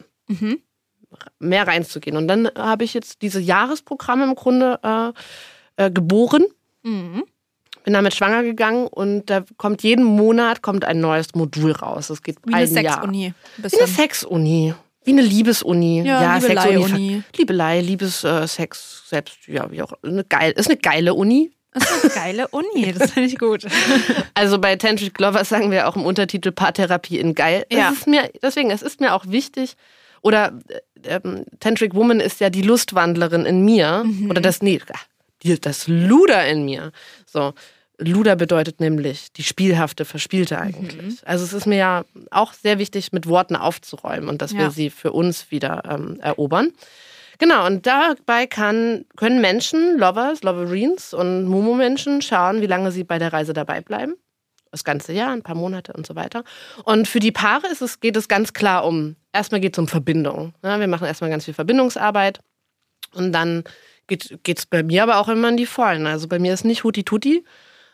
[1.38, 2.16] Mehr reinzugehen.
[2.16, 6.44] Und dann habe ich jetzt diese Jahresprogramme im Grunde äh, äh, geboren.
[7.84, 12.10] bin damit schwanger gegangen und da kommt jeden Monat kommt ein neues Modul raus.
[12.10, 12.94] Es geht Wie eine ein Jahr.
[12.94, 13.34] Sexuni.
[13.56, 14.74] Wie eine Sexuni.
[15.04, 16.02] Wie eine Liebesuni.
[16.02, 16.76] Ja, Sexuni.
[16.76, 17.22] Liebelei-Uni.
[17.36, 19.92] Liebelei, Liebes, äh, Sex, selbst, ja, wie auch.
[20.02, 21.50] Eine geil, ist eine geile Uni.
[21.72, 23.64] Das ist eine geile Uni, das finde ich gut.
[24.34, 27.64] Also bei Tantric Lovers sagen wir auch im Untertitel Paartherapie in geil.
[27.70, 27.90] Ja.
[27.90, 29.76] Ist mir, deswegen, es ist mir auch wichtig,
[30.22, 30.58] oder
[31.02, 34.04] äh, ähm, Tantric Woman ist ja die Lustwandlerin in mir.
[34.04, 34.30] Mhm.
[34.30, 34.80] Oder das, nee,
[35.42, 36.92] die, das Luder in mir.
[37.26, 37.52] So.
[37.98, 41.02] Luder bedeutet nämlich die spielhafte, verspielte eigentlich.
[41.02, 41.18] Mhm.
[41.24, 44.70] Also es ist mir ja auch sehr wichtig, mit Worten aufzuräumen und dass wir Ja.
[44.70, 46.72] sie für uns wieder ähm, erobern.
[47.38, 53.18] Genau, und dabei kann, können Menschen, Lovers, Loverines und Mumu-Menschen schauen, wie lange sie bei
[53.18, 54.14] der Reise dabei bleiben.
[54.72, 56.44] Das ganze Jahr, ein paar Monate und so weiter.
[56.84, 59.86] Und für die Paare ist es, geht es ganz klar um, erstmal geht es um
[59.86, 60.54] Verbindung.
[60.64, 62.40] Ja, wir machen erstmal ganz viel Verbindungsarbeit
[63.14, 63.64] und dann
[64.06, 66.06] geht es bei mir aber auch immer in die Vollen.
[66.06, 67.44] Also bei mir ist nicht Huti-Tuti,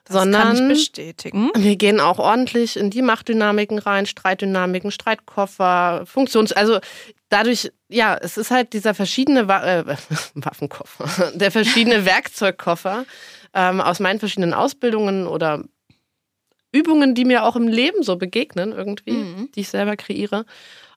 [0.05, 1.51] Das kann ich sondern bestätigen.
[1.55, 6.53] wir gehen auch ordentlich in die Machtdynamiken rein, Streitdynamiken, Streitkoffer, Funktions...
[6.53, 6.79] Also
[7.29, 9.85] dadurch, ja, es ist halt dieser verschiedene Wa äh,
[10.35, 13.05] Waffenkoffer, der verschiedene Werkzeugkoffer
[13.55, 15.65] ähm, aus meinen verschiedenen Ausbildungen oder
[16.73, 19.51] Übungen, die mir auch im Leben so begegnen irgendwie, Mhm.
[19.55, 20.45] die ich selber kreiere,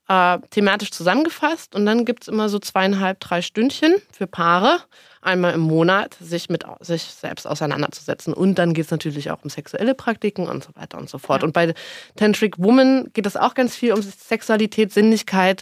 [0.09, 1.75] äh, thematisch zusammengefasst.
[1.75, 4.79] Und dann gibt es immer so zweieinhalb, drei Stündchen für Paare,
[5.21, 8.33] einmal im Monat, sich mit sich selbst auseinanderzusetzen.
[8.33, 11.43] Und dann geht es natürlich auch um sexuelle Praktiken und so weiter und so fort.
[11.43, 11.73] Und bei
[12.15, 15.61] Tantric Woman geht es auch ganz viel um Sexualität, Sinnlichkeit.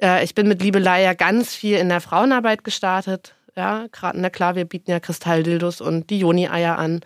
[0.00, 3.34] Äh, ich bin mit Liebelei ja ganz viel in der Frauenarbeit gestartet.
[3.56, 7.00] Ja, gerade, na klar, wir bieten ja Kristalldildos und die Joni-Eier an.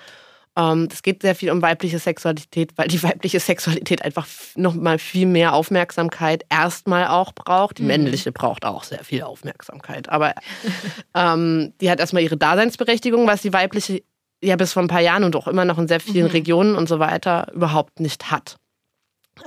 [0.57, 4.75] Ähm, Es geht sehr viel um weibliche Sexualität, weil die weibliche Sexualität einfach f- noch
[4.75, 7.79] mal viel mehr Aufmerksamkeit erstmal auch braucht.
[7.79, 10.35] Die männliche braucht auch sehr viel Aufmerksamkeit, aber
[11.15, 14.03] ähm, die hat erstmal ihre Daseinsberechtigung, was die weibliche
[14.43, 16.89] ja bis vor ein paar Jahren und auch immer noch in sehr vielen Regionen und
[16.89, 18.57] so weiter überhaupt nicht hat.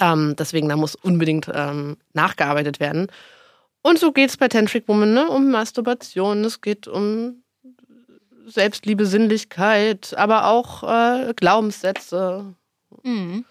[0.02, 3.08] Ähm, deswegen, da muss unbedingt ähm, nachgearbeitet werden.
[3.84, 5.30] Und so geht es bei Tantric Woman ne?
[5.30, 7.43] um Masturbation, es geht um
[8.50, 12.56] Selbstliebe, Sinnlichkeit, aber auch äh, Glaubenssätze.
[13.04, 13.46] Mhm.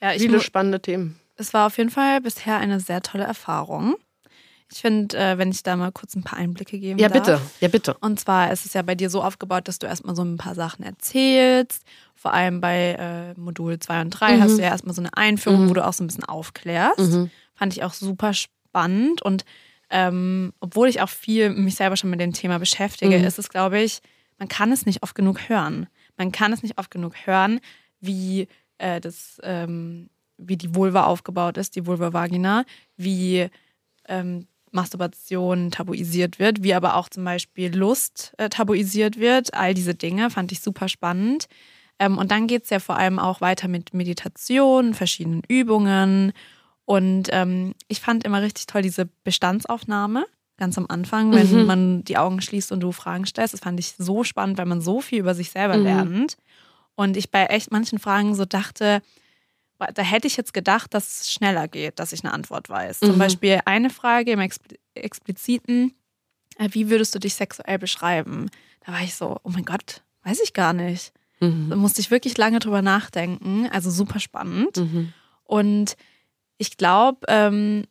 [0.00, 1.20] Ja, ich Viele spannende Themen.
[1.36, 3.94] es war auf jeden Fall bisher eine sehr tolle Erfahrung.
[4.72, 7.18] Ich finde, äh, wenn ich da mal kurz ein paar Einblicke geben Ja, darf.
[7.18, 7.40] bitte.
[7.60, 7.96] Ja, bitte.
[8.00, 10.54] Und zwar ist es ja bei dir so aufgebaut, dass du erstmal so ein paar
[10.54, 11.82] Sachen erzählst.
[12.14, 12.96] Vor allem bei
[13.36, 14.42] äh, Modul 2 und 3 Mhm.
[14.42, 15.70] hast du ja erstmal so eine Einführung, Mhm.
[15.70, 16.98] wo du auch so ein bisschen aufklärst.
[17.00, 17.30] Mhm.
[17.54, 19.22] Fand ich auch super spannend.
[19.22, 19.44] Und
[19.90, 23.24] ähm, obwohl ich auch viel mich selber schon mit dem Thema beschäftige, Mhm.
[23.24, 24.00] ist es, glaube ich,
[24.38, 25.86] man kann es nicht oft genug hören.
[26.16, 27.60] Man kann es nicht oft genug hören,
[28.00, 28.46] wie
[28.78, 32.64] äh, das, ähm, wie die Vulva aufgebaut ist, die Vulva-Vagina,
[32.96, 33.48] wie
[34.08, 39.52] ähm, Masturbation tabuisiert wird, wie aber auch zum Beispiel Lust äh, tabuisiert wird.
[39.54, 41.46] All diese Dinge fand ich super spannend.
[41.98, 46.32] Ähm, und dann geht es ja vor allem auch weiter mit Meditation, verschiedenen Übungen.
[46.90, 50.26] Und ähm, ich fand immer richtig toll diese Bestandsaufnahme
[50.56, 51.66] ganz am Anfang, wenn Mhm.
[51.66, 53.54] man die Augen schließt und du Fragen stellst.
[53.54, 55.84] Das fand ich so spannend, weil man so viel über sich selber Mhm.
[55.84, 56.36] lernt.
[56.96, 59.02] Und ich bei echt manchen Fragen so dachte,
[59.78, 62.98] da hätte ich jetzt gedacht, dass es schneller geht, dass ich eine Antwort weiß.
[63.00, 63.18] Zum Mhm.
[63.18, 65.94] Beispiel eine Frage im Expl expliziten,
[66.58, 68.50] äh, wie würdest du dich sexuell beschreiben?
[68.84, 71.12] Da war ich so, oh mein Gott, weiß ich gar nicht.
[71.40, 71.70] Mhm.
[71.70, 73.68] Da musste ich wirklich lange drüber nachdenken.
[73.70, 74.76] Also super spannend.
[74.76, 75.12] Mhm.
[75.44, 75.96] Und
[76.60, 77.84] ich glaube, ähm,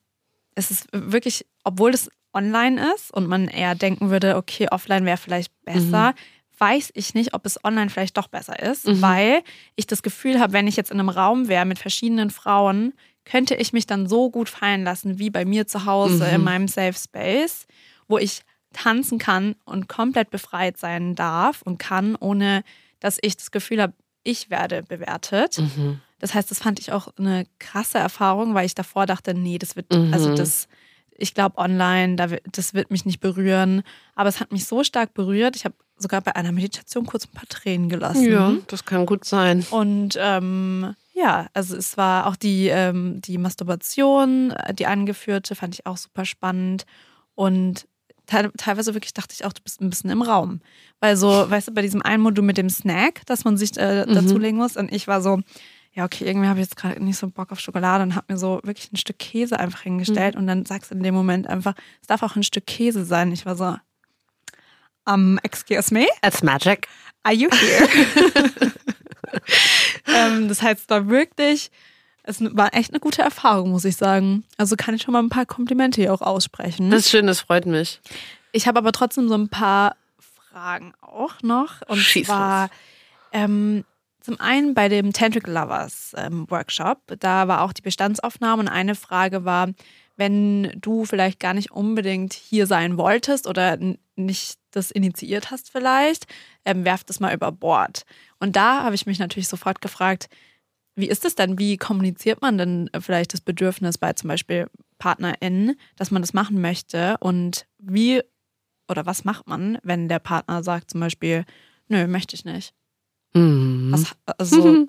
[0.55, 5.17] es ist wirklich, obwohl es online ist und man eher denken würde, okay, offline wäre
[5.17, 6.13] vielleicht besser,
[6.60, 9.01] weiß ich nicht, ob es online vielleicht doch besser ist, Mhm.
[9.01, 9.41] weil
[9.75, 12.93] ich das Gefühl habe, wenn ich jetzt in einem Raum wäre mit verschiedenen Frauen,
[13.25, 16.36] könnte ich mich dann so gut fallen lassen wie bei mir zu Hause Mhm.
[16.36, 17.65] in meinem Safe Space,
[18.08, 18.41] wo ich
[18.73, 22.63] tanzen kann und komplett befreit sein darf und kann, ohne
[22.99, 25.58] dass ich das Gefühl habe, ich werde bewertet.
[25.58, 26.01] Mhm.
[26.19, 29.75] Das heißt, das fand ich auch eine krasse Erfahrung, weil ich davor dachte, nee, das
[29.75, 30.13] wird, Mhm.
[30.13, 30.67] also das,
[31.12, 33.84] ich glaube online, da, das wird mich nicht berühren.
[34.15, 35.55] Aber es hat mich so stark berührt.
[35.55, 38.32] Ich habe sogar bei einer Meditation kurz ein paar Tränen gelassen.
[38.32, 39.65] Ja, das kann gut sein.
[39.69, 45.73] Und ähm, ja, also es war auch die, ähm, die Masturbation, äh, die angeführte, fand
[45.75, 46.86] ich auch super spannend.
[47.36, 47.86] Und
[48.25, 50.62] te teilweise wirklich dachte ich auch, du bist ein bisschen im Raum.
[50.99, 54.05] Weil so, weißt du, bei diesem einen Modul mit dem Snack, dass man sich äh,
[54.05, 54.13] Mhm.
[54.13, 54.77] dazulegen muss.
[54.77, 55.39] Und ich war so,
[56.00, 58.40] ja, okay, irgendwie habe ich jetzt gerade nicht so Bock auf Schokolade und habe mir
[58.40, 60.36] so wirklich ein Stück Käse einfach hingestellt.
[60.36, 60.42] Mhm.
[60.42, 63.34] Und dann sagst du in dem Moment einfach, es darf auch ein Stück Käse sein.
[63.34, 63.76] Ich war so,
[65.06, 66.08] um, excuse me?
[66.22, 66.88] That's magic.
[67.24, 67.90] Are you here?
[70.08, 71.70] ähm, das heißt, es war wirklich,
[72.24, 74.46] es war echt eine gute Erfahrung, muss ich sagen.
[74.56, 76.92] Also kann ich schon mal ein paar Komplimente hier auch aussprechen.
[76.92, 78.00] Das ist schön, das freut mich.
[78.54, 79.98] ich habe aber trotzdem so ein paar
[80.50, 81.82] Fragen auch noch.
[81.90, 82.70] Und Schieß zwar,
[83.34, 83.84] Ähm,
[84.21, 88.95] zum einen bei dem Tantric Lovers ähm, Workshop, da war auch die Bestandsaufnahme und eine
[88.95, 89.69] Frage war,
[90.17, 93.77] wenn du vielleicht gar nicht unbedingt hier sein wolltest oder
[94.17, 96.27] nicht das initiiert hast vielleicht,
[96.65, 98.03] ähm, werf das mal über Bord.
[98.39, 100.27] Und da habe ich mich natürlich sofort gefragt,
[100.95, 101.58] wie ist es denn?
[101.58, 106.60] Wie kommuniziert man denn vielleicht das Bedürfnis bei zum Beispiel PartnerInnen, dass man das machen
[106.60, 107.15] möchte?
[107.21, 108.21] Und wie
[108.89, 111.45] oder was macht man, wenn der Partner sagt zum Beispiel,
[111.88, 112.73] nö, möchte ich nicht?
[113.34, 113.92] Mhm.
[113.92, 114.06] Was,
[114.38, 114.86] also,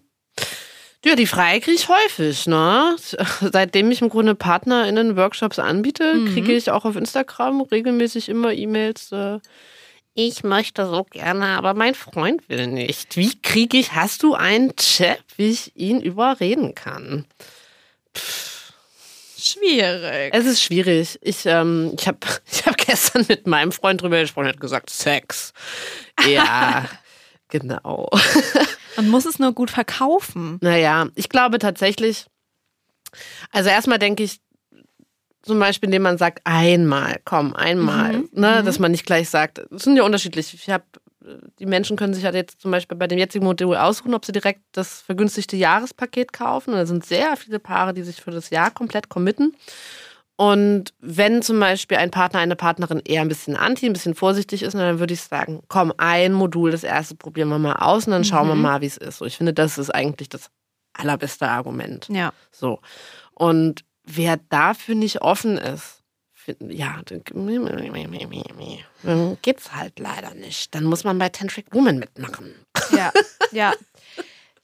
[1.05, 2.97] Ja, die Frage kriege ich häufig, ne?
[3.53, 6.33] Seitdem ich im Grunde PartnerInnen-Workshops anbiete, Mhm.
[6.33, 9.11] kriege ich auch auf Instagram regelmäßig immer E-Mails.
[9.13, 9.39] Äh,
[10.15, 13.17] ich möchte so gerne, aber mein Freund will nicht.
[13.17, 17.25] Wie kriege ich, hast du einen Chat, wie ich ihn überreden kann?
[19.39, 20.35] schwierig.
[20.35, 21.19] Es ist schwierig.
[21.23, 22.19] Ich, ähm, ich habe
[22.53, 25.53] ich hab gestern mit meinem Freund drüber gesprochen, er hat gesagt, Sex.
[26.29, 26.85] Ja,
[27.51, 28.09] genau.
[28.97, 30.59] Man muss es nur gut verkaufen.
[30.61, 32.27] Naja, ich glaube tatsächlich,
[33.51, 34.41] also erstmal denke ich,
[35.43, 39.59] zum Beispiel, indem man sagt, einmal, komm, einmal, Mhm, ne, dass man nicht gleich sagt,
[39.59, 40.53] es sind ja unterschiedlich.
[40.53, 40.85] Ich habe,
[41.59, 44.33] die Menschen können sich halt jetzt zum Beispiel bei dem jetzigen Modul aussuchen, ob sie
[44.33, 46.73] direkt das vergünstigte Jahrespaket kaufen.
[46.73, 49.57] Und da sind sehr viele Paare, die sich für das Jahr komplett committen.
[50.41, 54.63] Und wenn zum Beispiel ein Partner, eine Partnerin eher ein bisschen anti, ein bisschen vorsichtig
[54.63, 58.13] ist, dann würde ich sagen, komm, ein Modul, das erste probieren wir mal aus und
[58.13, 59.19] dann schauen wir mal, wie es ist.
[59.19, 60.49] So, ich finde, das ist eigentlich das
[60.95, 62.09] allerbeste Argument.
[62.09, 62.33] Ja.
[62.51, 62.81] So.
[63.35, 65.99] Und wer dafür nicht offen ist,
[66.59, 67.23] ja, dann
[69.43, 70.75] geht's halt leider nicht.
[70.75, 72.55] Dann muss man bei Tantric Woman mitmachen.
[72.97, 73.13] Ja,
[73.53, 73.75] ja.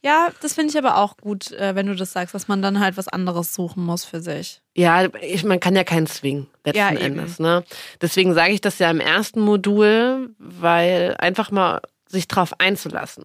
[0.07, 2.79] Ja, das finde ich aber auch gut, äh, wenn du das sagst, dass man dann
[2.79, 4.63] halt was anderes suchen muss für sich.
[4.77, 6.91] Ja, ich, man kann ja keinen zwingen, letzten Ja.
[6.91, 7.39] Endes.
[7.41, 7.65] Ne?
[8.01, 13.25] Deswegen sage ich das ja im ersten Modul, weil einfach mal sich drauf einzulassen.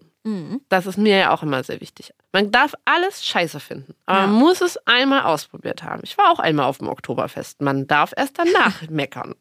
[0.68, 2.12] Das ist mir ja auch immer sehr wichtig.
[2.32, 4.26] Man darf alles scheiße finden, aber Ja.
[4.28, 6.00] man muss es einmal ausprobiert haben.
[6.04, 7.60] Ich war auch einmal auf dem Oktoberfest.
[7.60, 9.34] Man darf erst danach meckern.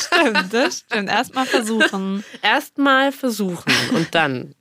[0.00, 1.08] Stimmt, das stimmt.
[1.08, 2.24] Erstmal versuchen.
[2.42, 4.54] Erstmal versuchen und dann.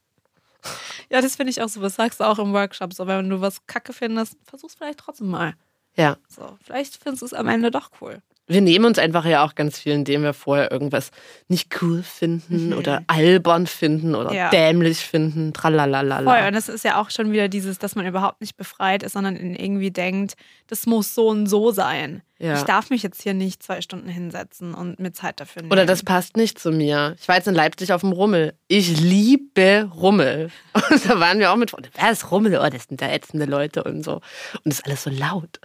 [1.10, 1.82] Ja, das finde ich auch so.
[1.82, 2.94] Das sagst du auch im Workshop.
[2.94, 5.54] So, wenn du was kacke findest, versuch's vielleicht trotzdem mal.
[5.96, 6.18] Ja.
[6.28, 8.22] So, vielleicht findest du es am Ende doch cool.
[8.48, 11.10] Wir nehmen uns einfach ja auch ganz viel, indem wir vorher irgendwas
[11.48, 14.50] nicht cool finden oder albern finden oder Ja.
[14.52, 15.52] dämlich finden.
[15.54, 16.22] Tralalala.
[16.22, 16.48] Voll.
[16.48, 19.36] Und das ist ja auch schon wieder dieses, dass man überhaupt nicht befreit ist, sondern
[19.36, 20.36] irgendwie denkt,
[20.68, 22.22] das muss so und so sein.
[22.38, 22.56] Ja.
[22.58, 25.72] Ich darf mich jetzt hier nicht zwei Stunden hinsetzen und mir Zeit dafür nehmen.
[25.72, 27.16] Oder das passt nicht zu mir.
[27.20, 28.54] Ich war jetzt in Leipzig auf dem Rummel.
[28.68, 30.52] Ich liebe Rummel.
[30.92, 31.72] Und da waren wir auch mit.
[31.94, 32.60] Wer ist Rummel?
[32.62, 34.16] Oh, das sind da ätzende Leute und so.
[34.16, 34.22] Und
[34.66, 35.60] das ist alles so laut.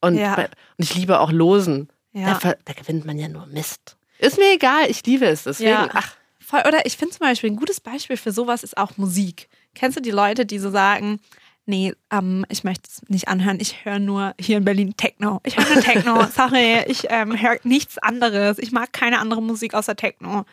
[0.00, 0.34] Und, Ja.
[0.36, 1.88] und ich liebe auch Losen.
[2.12, 2.38] Ja.
[2.42, 3.96] Da, da gewinnt man ja nur Mist.
[4.18, 5.44] Ist mir egal, ich liebe es.
[5.44, 5.88] Deswegen, Ja.
[5.92, 9.48] ach, Voll, oder ich finde zum Beispiel ein gutes Beispiel für sowas ist auch Musik.
[9.74, 11.20] Kennst du die Leute, die so sagen,
[11.64, 15.40] nee, ähm, ich möchte es nicht anhören, ich höre nur hier in Berlin Techno.
[15.44, 16.26] Ich höre nur Techno.
[16.34, 18.58] Sorry, ich ähm, höre nichts anderes.
[18.58, 20.44] Ich mag keine andere Musik außer Techno.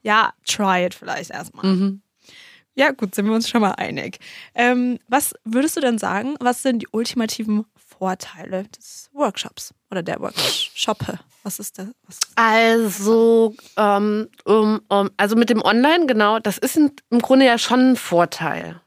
[0.00, 1.66] Ja, try it vielleicht erstmal.
[1.66, 2.00] mhm.
[2.74, 4.18] Ja, gut, sind wir uns schon mal einig.
[4.54, 7.66] Ähm, was würdest du denn sagen, was sind die ultimativen
[8.02, 11.20] Vorteile des Workshops oder der Workshoppe?
[11.44, 11.86] Was ist das?
[12.08, 17.58] Was Also, ähm, um, um, also mit dem Online, genau, das ist im Grunde ja
[17.58, 18.80] schon ein Vorteil.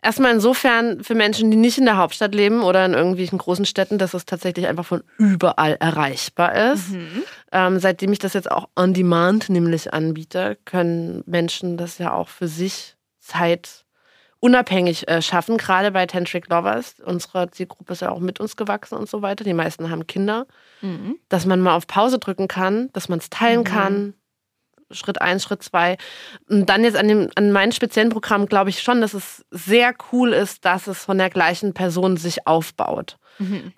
[0.00, 3.98] Erstmal insofern für Menschen, die nicht in der Hauptstadt leben oder in irgendwelchen großen Städten,
[3.98, 6.94] dass es tatsächlich einfach von überall erreichbar ist.
[7.52, 12.30] Ähm, seitdem ich das jetzt auch on demand nämlich anbiete, können Menschen das ja auch
[12.30, 13.84] für sich Zeit
[14.40, 16.96] unabhängig äh, schaffen, gerade bei Tantric Lovers.
[17.04, 19.44] Unsere Zielgruppe ist ja auch mit uns gewachsen und so weiter.
[19.44, 20.46] Die meisten haben Kinder.
[21.28, 24.14] Dass man mal auf Pause drücken kann, dass man es teilen kann.
[24.92, 25.98] Schritt eins, Schritt zwei.
[26.48, 29.94] Und dann jetzt an, dem, an meinem speziellen Programm glaube ich schon, dass es sehr
[30.10, 33.18] cool ist, dass es von der gleichen Person sich aufbaut.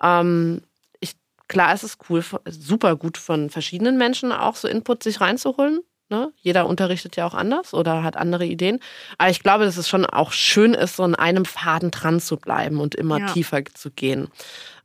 [0.01, 0.61] Ähm,
[1.01, 1.13] ich,
[1.47, 5.81] klar, es ist cool, super gut von verschiedenen Menschen auch so Input sich reinzuholen.
[6.13, 6.31] Ne?
[6.41, 8.79] Jeder unterrichtet ja auch anders oder hat andere Ideen.
[9.17, 12.37] Aber ich glaube, dass es schon auch schön ist, so an einem Faden dran zu
[12.37, 13.25] bleiben und immer Ja.
[13.33, 14.27] tiefer zu gehen.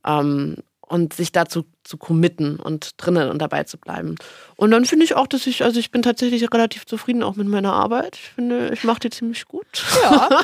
[0.03, 4.15] Ähm, und sich dazu zu committen und drinnen und dabei zu bleiben.
[4.55, 7.47] Und dann finde ich auch, dass ich, also ich bin tatsächlich relativ zufrieden auch mit
[7.47, 8.15] meiner Arbeit.
[8.15, 9.67] Ich finde, ich mache die ziemlich gut.
[10.01, 10.29] Ja.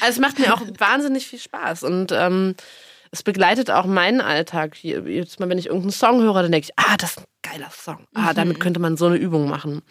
[0.00, 2.54] Also es macht mir auch wahnsinnig viel Spaß und ähm,
[3.10, 4.82] es begleitet auch meinen Alltag.
[4.82, 7.70] Jetzt mal, wenn ich irgendeinen Song höre, dann denke ich, ah, das ist ein geiler
[7.70, 8.06] Song.
[8.14, 9.82] Ah, damit könnte man so eine Übung machen.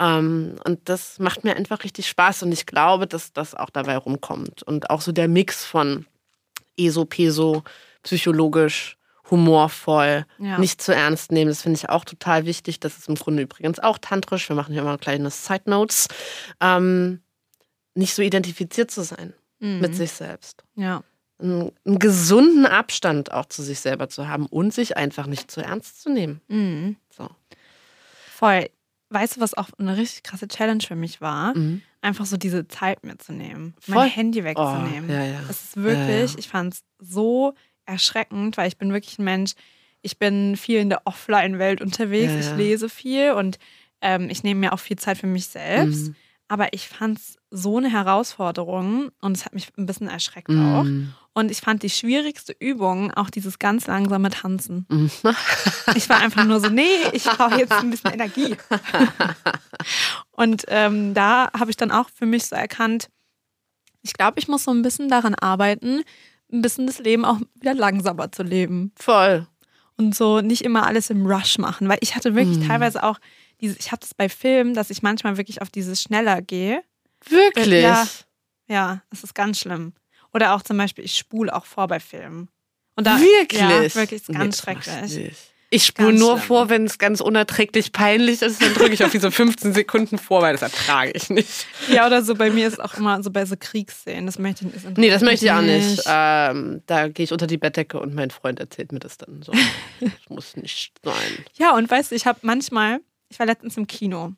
[0.00, 3.96] Ähm, und das macht mir einfach richtig Spaß und ich glaube, dass das auch dabei
[3.96, 4.62] rumkommt.
[4.62, 6.06] Und auch so der Mix von
[6.76, 7.64] ESO, PESO,
[8.04, 8.96] psychologisch,
[9.30, 10.58] humorvoll, Ja.
[10.58, 11.50] nicht zu ernst nehmen.
[11.50, 12.80] Das finde ich auch total wichtig.
[12.80, 14.48] Das ist im Grunde übrigens auch tantrisch.
[14.48, 16.08] Wir machen hier immer kleine Side Notes.
[16.60, 17.20] Ähm,
[17.94, 19.80] nicht so identifiziert zu sein Mhm.
[19.80, 20.62] mit sich selbst.
[20.76, 21.02] Ja.
[21.40, 25.60] Einen, einen gesunden Abstand auch zu sich selber zu haben und sich einfach nicht zu
[25.60, 26.40] ernst zu nehmen.
[26.48, 26.96] Mhm.
[27.16, 27.28] So.
[28.34, 28.68] Voll.
[29.10, 31.56] Weißt du, was auch eine richtig krasse Challenge für mich war?
[31.56, 31.82] Mhm.
[32.00, 33.74] Einfach so diese Zeit mitzunehmen.
[33.80, 33.94] Voll.
[33.94, 35.08] Mein Handy wegzunehmen.
[35.08, 35.40] Oh, ja, ja.
[35.48, 37.54] Es ist wirklich, Ja, ich fand es so
[37.86, 39.54] erschreckend, weil ich bin wirklich ein Mensch,
[40.02, 43.58] ich bin viel in der Offline-Welt unterwegs, ich lese viel und
[44.00, 46.08] ähm, ich nehme mir auch viel Zeit für mich selbst.
[46.08, 46.16] Mhm.
[46.50, 50.84] Aber ich fand es so eine Herausforderung und es hat mich ein bisschen erschreckt auch.
[50.84, 51.12] Mhm.
[51.34, 54.86] Und ich fand die schwierigste Übung auch dieses ganz langsame Tanzen.
[54.88, 55.10] Mhm.
[55.94, 56.82] Ich war einfach nur so, nee,
[57.12, 58.56] ich brauche jetzt ein bisschen Energie.
[60.32, 63.08] Und ähm, da habe ich dann auch für mich so erkannt,
[64.02, 66.02] ich glaube, ich muss so ein bisschen daran arbeiten,
[66.52, 68.92] ein bisschen das Leben auch wieder langsamer zu leben.
[68.96, 69.46] Voll.
[69.96, 71.88] Und so nicht immer alles im Rush machen.
[71.88, 72.68] Weil ich hatte wirklich Mhm.
[72.68, 73.18] teilweise auch,
[73.58, 76.82] ich habe das bei Filmen, dass ich manchmal wirklich auf dieses schneller gehe.
[77.28, 77.82] Wirklich.
[77.82, 78.06] Ja.
[78.68, 79.94] Ja, das ist ganz schlimm.
[80.34, 82.48] Oder auch zum Beispiel, ich spule auch vor bei Filmen.
[82.96, 83.60] Und da, Wirklich?
[83.60, 85.32] Ja, wirklich, ist Nee, ganz ich schrecklich.
[85.70, 86.46] Ich spule nur schlimm.
[86.46, 90.40] vor, wenn es ganz unerträglich peinlich ist, dann drücke ich auf diese 15 Sekunden vor,
[90.40, 91.66] weil das ertrage ich nicht.
[91.88, 94.24] Ja, oder so bei mir ist auch immer so bei so Kriegsszenen.
[94.26, 94.96] Das möchte ich nicht.
[94.98, 96.02] Nee, das möchte ich auch nicht.
[96.06, 99.52] Ähm, da gehe ich unter die Bettdecke und mein Freund erzählt mir das dann so.
[100.00, 101.14] Das muss nicht sein.
[101.56, 104.32] Ja, und weißt du, ich habe manchmal, ich war letztens im Kino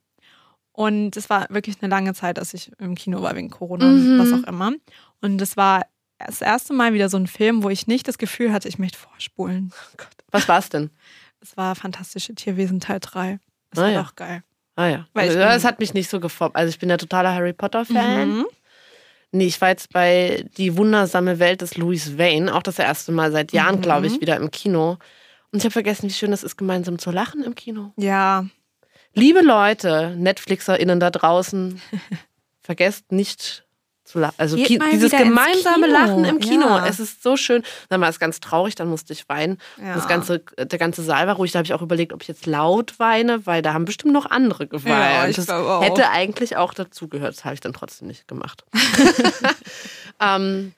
[0.72, 4.12] und es war wirklich eine lange Zeit, dass ich im Kino war wegen Corona Mhm.
[4.12, 4.72] und was auch immer.
[5.20, 5.86] Und es war
[6.18, 8.98] das erste Mal wieder so ein Film, wo ich nicht das Gefühl hatte, ich möchte
[8.98, 9.72] vorspulen.
[10.30, 10.90] Was war's denn?
[11.42, 13.40] Es war Fantastische Tierwesen Teil 3.
[13.70, 14.02] Das Ah, war ja.
[14.02, 14.42] doch geil.
[14.76, 15.06] Ah ja.
[15.14, 16.54] Weil also, das hat mich nicht so geformt.
[16.54, 18.28] Also ich bin ja totaler Harry Potter-Fan.
[18.40, 18.46] Mhm.
[19.32, 23.32] Nee, ich war jetzt bei Die wundersame Welt des Louis Vane, auch das erste Mal
[23.32, 23.80] seit Jahren, Mhm.
[23.80, 24.98] glaube ich, wieder im Kino.
[25.50, 27.94] Und ich habe vergessen, wie schön es ist, gemeinsam zu lachen im Kino.
[27.96, 28.44] Ja,
[29.14, 31.80] Liebe Leute, NetflixerInnen da draußen,
[32.62, 33.64] vergesst nicht
[34.04, 34.34] zu lachen.
[34.38, 35.86] Also Geht dieses gemeinsame.
[35.86, 36.86] Lachen im Kino, Ja.
[36.86, 37.62] es ist so schön.
[37.90, 39.58] Dann war es ganz traurig, dann musste ich weinen.
[39.80, 39.94] Ja.
[39.94, 41.52] Das ganze, der ganze Saal war ruhig.
[41.52, 44.26] Da habe ich auch überlegt, ob ich jetzt laut weine, weil da haben bestimmt noch
[44.26, 45.30] andere Ja, geweint.
[45.30, 45.82] ich das auch.
[45.82, 47.36] hätte eigentlich auch dazugehört.
[47.36, 48.64] Das habe ich dann trotzdem nicht gemacht.
[50.20, 50.72] ähm,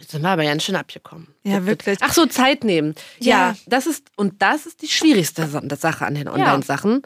[0.00, 1.28] jetzt sind wir aber ganz schön abgekommen.
[1.44, 1.98] Ja, wirklich.
[2.00, 2.94] Ach so, Zeit nehmen.
[3.20, 3.56] Ja, Ja.
[3.66, 7.02] das ist, und das ist die schwierigste Sa- Sache an den Online-Sachen.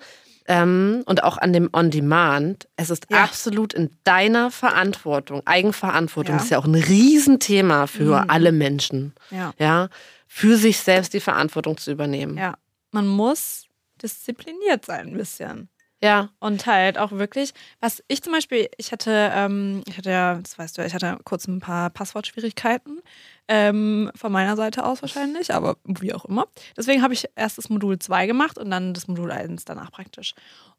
[0.49, 2.69] Ähm, und auch an dem On-Demand.
[2.77, 3.23] Es ist Ja.
[3.25, 6.37] absolut in deiner Verantwortung, Eigenverantwortung.
[6.37, 6.43] Ja.
[6.43, 8.31] Ist ja auch ein Riesenthema für Mhm.
[8.31, 9.15] alle Menschen.
[9.31, 9.89] ja, Ja,
[10.27, 12.37] für sich selbst die Verantwortung zu übernehmen.
[12.37, 12.55] ja.
[12.91, 13.67] Man muss
[14.03, 15.69] diszipliniert sein ein bisschen.
[16.03, 16.31] Ja.
[16.41, 20.59] Und halt auch wirklich, was ich zum Beispiel, ich hatte, ähm, ich hatte ja, das
[20.59, 23.01] weißt du, ich hatte kurz ein paar Passwortschwierigkeiten.
[23.49, 26.47] Ähm, von meiner Seite aus wahrscheinlich, aber wie auch immer.
[26.77, 30.35] Deswegen habe ich erst das Modul 2 gemacht und dann das Modul 1 danach praktisch.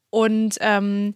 [0.09, 1.15] Und ähm,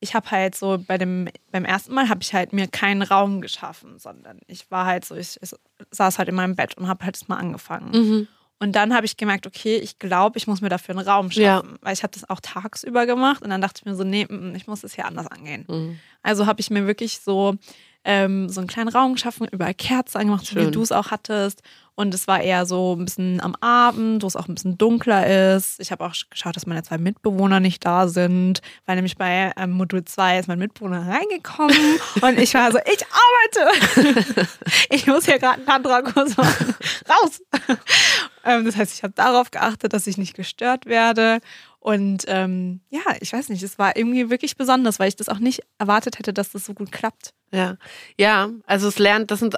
[0.00, 3.40] ich habe halt so bei dem, beim ersten Mal habe ich halt mir keinen Raum
[3.40, 5.50] geschaffen, sondern ich war halt so, ich, ich
[5.90, 7.90] saß halt in meinem Bett und habe halt das mal angefangen.
[7.90, 8.28] Mhm.
[8.60, 11.70] Und dann habe ich gemerkt, okay, ich glaube, ich muss mir dafür einen Raum schaffen.
[11.70, 11.78] Ja.
[11.80, 14.54] Weil ich habe das auch tagsüber gemacht und dann dachte ich mir so, nee, mm,
[14.56, 15.64] ich muss es hier anders angehen.
[15.68, 15.98] Mhm.
[16.22, 17.54] Also habe ich mir wirklich so,
[18.04, 21.62] ähm, so einen kleinen Raum geschaffen, überall Kerzen angemacht, so wie du es auch hattest.
[21.98, 25.56] Und es war eher so ein bisschen am Abend, wo es auch ein bisschen dunkler
[25.56, 25.80] ist.
[25.80, 29.72] Ich habe auch geschaut, dass meine zwei Mitbewohner nicht da sind, weil nämlich bei ähm,
[29.72, 31.76] Modul 2 ist mein Mitbewohner reingekommen
[32.20, 33.04] und ich war so, ich
[33.56, 34.46] arbeite.
[34.90, 36.76] ich muss hier gerade einen Tantra-Kurs machen.
[37.10, 37.42] Raus!
[38.44, 41.40] ähm, das heißt, ich habe darauf geachtet, dass ich nicht gestört werde.
[41.80, 45.38] Und ähm, ja, ich weiß nicht, es war irgendwie wirklich besonders, weil ich das auch
[45.38, 47.32] nicht erwartet hätte, dass das so gut klappt.
[47.52, 47.76] Ja.
[48.16, 49.54] Ja, also es lernt, das sind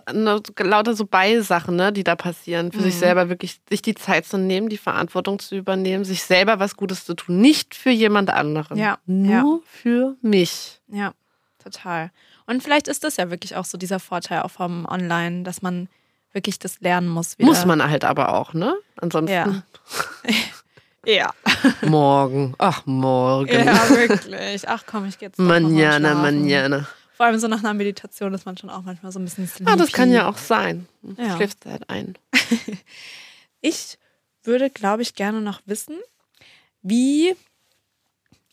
[0.58, 2.72] lauter so Beisachen, ne, die da passieren.
[2.72, 6.60] Für sich selber wirklich, sich die Zeit zu nehmen, die Verantwortung zu übernehmen, sich selber
[6.60, 7.40] was Gutes zu tun.
[7.40, 8.78] Nicht für jemand anderen.
[8.78, 10.80] Ja, Nur für mich.
[10.88, 11.12] Ja,
[11.58, 12.12] total.
[12.46, 15.88] Und vielleicht ist das ja wirklich auch so dieser Vorteil auch vom Online, dass man
[16.32, 17.38] wirklich das lernen muss.
[17.38, 17.48] Wieder.
[17.48, 18.76] Muss man halt aber auch, ne?
[18.96, 19.62] Ansonsten Ja.
[21.06, 21.32] Ja.
[21.82, 22.54] morgen.
[22.58, 23.50] Ach, morgen.
[23.52, 24.68] Ja, wirklich.
[24.68, 25.38] Ach komm, ich gehe jetzt.
[25.38, 26.86] Manjana, manjana.
[27.16, 29.70] Vor allem so nach einer Meditation ist man schon auch manchmal so ein bisschen sleepy.
[29.70, 30.86] Ah, das kann ja auch sein.
[31.18, 31.36] Ja.
[31.36, 32.16] schläfst halt ein.
[33.62, 33.98] Ich
[34.42, 35.96] würde, glaube ich, gerne noch wissen,
[36.80, 37.34] wie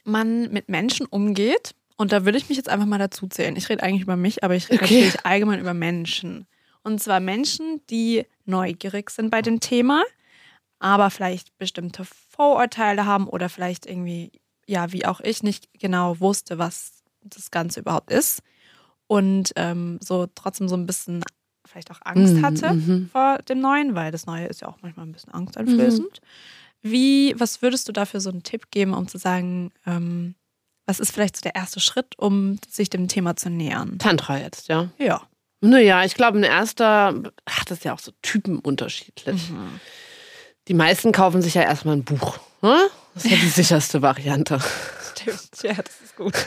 [0.03, 1.76] man mit Menschen umgeht.
[1.95, 3.55] Und da würde ich mich jetzt einfach mal dazu zählen.
[3.55, 4.95] Ich rede eigentlich über mich, aber ich rede Okay.
[5.01, 6.45] natürlich allgemein über Menschen.
[6.84, 10.03] Und zwar Menschen, die neugierig sind bei dem Thema,
[10.80, 14.32] aber vielleicht bestimmte Vorurteile haben oder vielleicht irgendwie,
[14.67, 18.41] ja, wie auch ich, nicht genau wusste, was das Ganze überhaupt ist.
[19.07, 21.23] Und ähm, so trotzdem so ein bisschen
[21.65, 23.09] vielleicht auch Angst Mhm, hatte mhm.
[23.11, 26.21] vor dem Neuen, weil das Neue ist ja auch manchmal ein bisschen angsteinflößend.
[26.82, 30.36] Wie, was würdest du dafür so einen Tipp geben, um zu sagen, ähm,
[30.86, 33.99] was ist vielleicht so der erste Schritt, um sich dem Thema zu nähern?
[33.99, 34.89] Tantra jetzt, ja.
[34.97, 35.21] Ja.
[35.59, 37.13] Naja, ich glaube, ein erster,
[37.45, 39.49] ach, das ist ja auch so typenunterschiedlich.
[39.49, 39.80] Mhm.
[40.68, 42.38] Die meisten kaufen sich ja erstmal ein Buch.
[42.61, 42.89] Ne?
[43.13, 44.59] Das ist ja die sicherste Variante.
[45.11, 46.34] Stimmt, ja, das ist gut.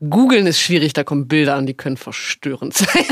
[0.00, 3.04] Googeln ist schwierig, da kommen Bilder an, die können verstörend sein.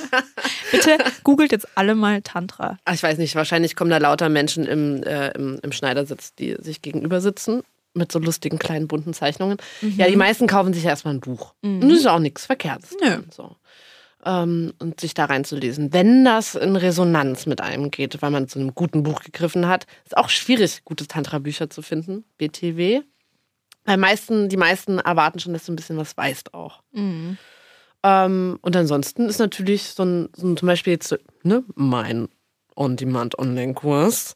[0.70, 2.78] Bitte googelt jetzt alle mal Tantra.
[2.84, 6.56] Ach, ich weiß nicht, wahrscheinlich kommen da lauter Menschen im, äh, im, im Schneidersitz, die
[6.60, 7.62] sich gegenüber sitzen
[7.94, 9.58] mit so lustigen kleinen bunten Zeichnungen.
[9.80, 11.54] Ja, die meisten kaufen sich ja erstmal ein Buch.
[11.62, 12.96] Und das ist auch nichts Verkehrtes.
[13.00, 13.22] Nö.
[13.30, 13.56] So.
[14.24, 15.92] Ähm, und sich da reinzulesen.
[15.92, 19.86] Wenn das in Resonanz mit einem geht, weil man zu einem guten Buch gegriffen hat,
[20.04, 22.24] ist auch schwierig, gute Tantra-Bücher zu finden.
[22.38, 23.02] BTW.
[23.84, 26.82] Weil meisten, die meisten erwarten schon, dass du ein bisschen was weißt auch.
[28.02, 32.28] Ähm, und ansonsten ist natürlich so ein, so ein zum Beispiel jetzt ne, mein
[32.76, 34.34] On-Demand-Online-Kurs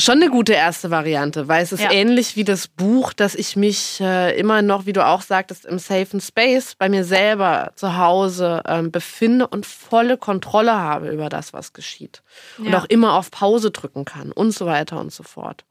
[0.00, 1.90] schon eine gute erste Variante, weil es ist Ja.
[1.90, 5.78] ähnlich wie das Buch, dass ich mich äh, immer noch, wie du auch sagtest, im
[5.80, 11.52] safen Space bei mir selber zu Hause ähm, befinde und volle Kontrolle habe über das,
[11.52, 12.22] was geschieht.
[12.58, 12.78] Und Ja.
[12.78, 15.64] auch immer auf Pause drücken kann und so weiter und so fort.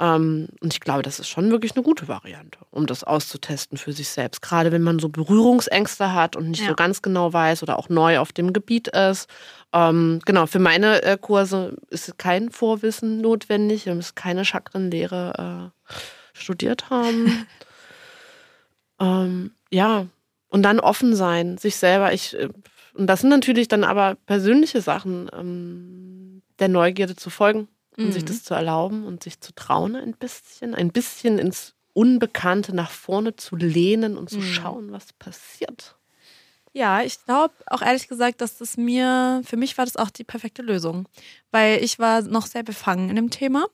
[0.00, 3.92] Ähm, und ich glaube, das ist schon wirklich eine gute Variante, um das auszutesten für
[3.92, 4.42] sich selbst.
[4.42, 6.68] Gerade wenn man so Berührungsängste hat und nicht Ja.
[6.70, 9.28] so ganz genau weiß oder auch neu auf dem Gebiet ist.
[9.74, 13.86] Ähm, genau, für meine äh, Kurse ist kein Vorwissen notwendig.
[13.86, 15.92] Wir müssen keine Chakrenlehre äh,
[16.32, 17.46] studiert haben.
[19.00, 20.06] ähm, ja,
[20.48, 22.12] und dann offen sein, sich selber.
[22.12, 22.48] Ich, äh,
[22.94, 27.66] und das sind natürlich dann aber persönliche Sachen, ähm, der Neugierde zu folgen
[27.96, 32.74] und sich das zu erlauben und sich zu trauen ein bisschen, ein bisschen ins Unbekannte
[32.74, 35.93] nach vorne zu lehnen und zu schauen, was passiert.
[36.76, 40.24] Ja, ich glaube auch ehrlich gesagt, dass das mir, für mich war das auch die
[40.24, 41.08] perfekte Lösung.
[41.52, 43.66] Weil ich war noch sehr befangen in dem Thema,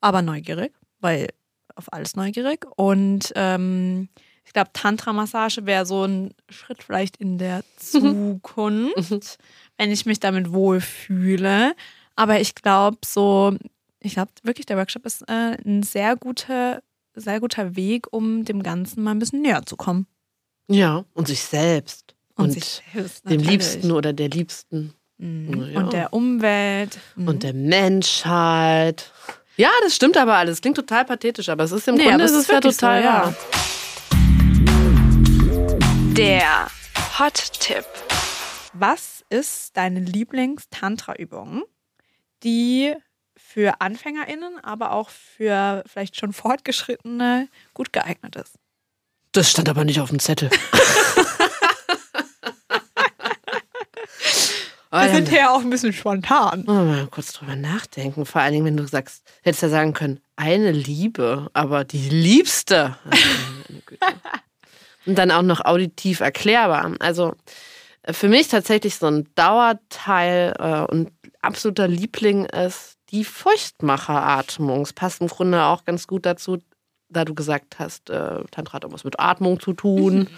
[0.00, 1.28] aber neugierig, weil
[1.74, 2.66] auf alles neugierig.
[2.76, 4.08] Und ähm,
[4.44, 9.38] ich glaube, Tantra-Massage wäre so ein Schritt vielleicht in der Zukunft,
[9.76, 11.74] wenn ich mich damit wohlfühle.
[12.14, 13.56] Aber ich glaube, so,
[13.98, 16.80] ich glaube wirklich, der Workshop ist äh, ein sehr guter,
[17.16, 20.06] sehr guter Weg, um dem Ganzen mal ein bisschen näher zu kommen.
[20.68, 22.14] Ja, und sich selbst.
[22.36, 23.40] Und Und, sich selbst, dem.
[23.40, 24.94] Liebsten oder der Liebsten.
[25.18, 25.70] Mhm.
[25.72, 25.80] Ja.
[25.80, 26.98] Und der Umwelt.
[27.16, 27.28] Mhm.
[27.28, 29.12] Und der Menschheit.
[29.56, 30.60] Ja, das stimmt aber alles.
[30.60, 33.24] Klingt total pathetisch, aber es ist im Nee, Grunde es ist ja so, total ja.
[33.26, 33.34] wahr.
[36.16, 36.68] Der
[37.18, 37.84] Hot-Tipp.
[38.72, 41.62] Was ist deine Lieblings-Tantra-Übung,
[42.42, 42.94] die
[43.36, 48.56] für AnfängerInnen, aber auch für vielleicht schon Fortgeschrittene gut geeignet ist?
[49.34, 50.48] Das stand aber nicht auf dem Zettel.
[54.92, 56.62] Wir sind ja auch ein bisschen spontan.
[56.68, 58.26] Oh, mal kurz drüber nachdenken.
[58.26, 62.96] Vor allen Dingen, wenn du sagst, hättest ja sagen können, eine Liebe, aber die liebste.
[65.04, 66.92] Und dann auch noch auditiv erklärbar.
[67.00, 67.34] Also
[68.02, 71.10] äh, für mich tatsächlich so ein Dauerteil äh, und
[71.42, 74.82] absoluter Liebling ist die Feuchtmacheratmung.
[74.82, 76.58] Es passt im Grunde auch ganz gut dazu,
[77.14, 80.28] da du gesagt hast, äh, Tantra hat auch was mit Atmung zu tun.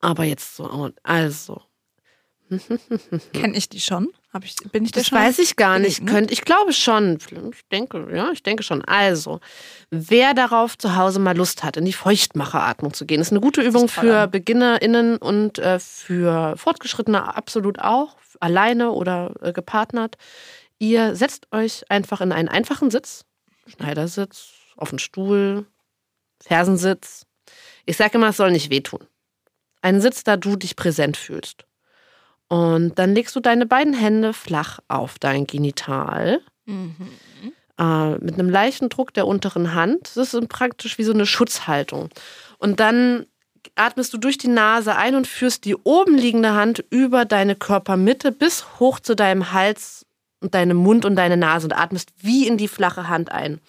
[0.00, 1.62] Aber jetzt so, also.
[3.32, 4.08] Kenne ich die schon?
[4.32, 5.18] Hab ich, bin ich Das schon?
[5.18, 5.98] weiß ich gar nicht.
[5.98, 6.12] belegt, ne?
[6.12, 7.18] Könnt, ich glaube schon.
[7.52, 8.84] Ich denke, ja, ich denke schon.
[8.84, 9.40] Also,
[9.90, 13.62] wer darauf zu Hause mal Lust hat, in die Feuchtmacheratmung zu gehen, ist eine gute
[13.62, 14.30] Übung für an.
[14.30, 20.16] BeginnerInnen und äh, für Fortgeschrittene absolut auch, alleine oder äh, gepartnert.
[20.78, 23.24] Ihr setzt euch einfach in einen einfachen Sitz,
[23.66, 25.66] Schneidersitz, auf den Stuhl,
[26.42, 27.26] Fersensitz.
[27.86, 29.00] Ich sage immer, es soll nicht wehtun.
[29.82, 31.64] Einen Sitz, da du dich präsent fühlst.
[32.48, 36.40] Und dann legst du deine beiden Hände flach auf dein Genital.
[37.78, 40.16] Äh, mit einem leichten Druck der unteren Hand.
[40.16, 42.10] Das ist praktisch wie so eine Schutzhaltung.
[42.58, 43.26] Und dann
[43.74, 48.32] atmest du durch die Nase ein und führst die oben liegende Hand über deine Körpermitte
[48.32, 50.04] bis hoch zu deinem Hals
[50.40, 53.60] und deinem Mund und deine Nase und atmest wie in die flache Hand ein.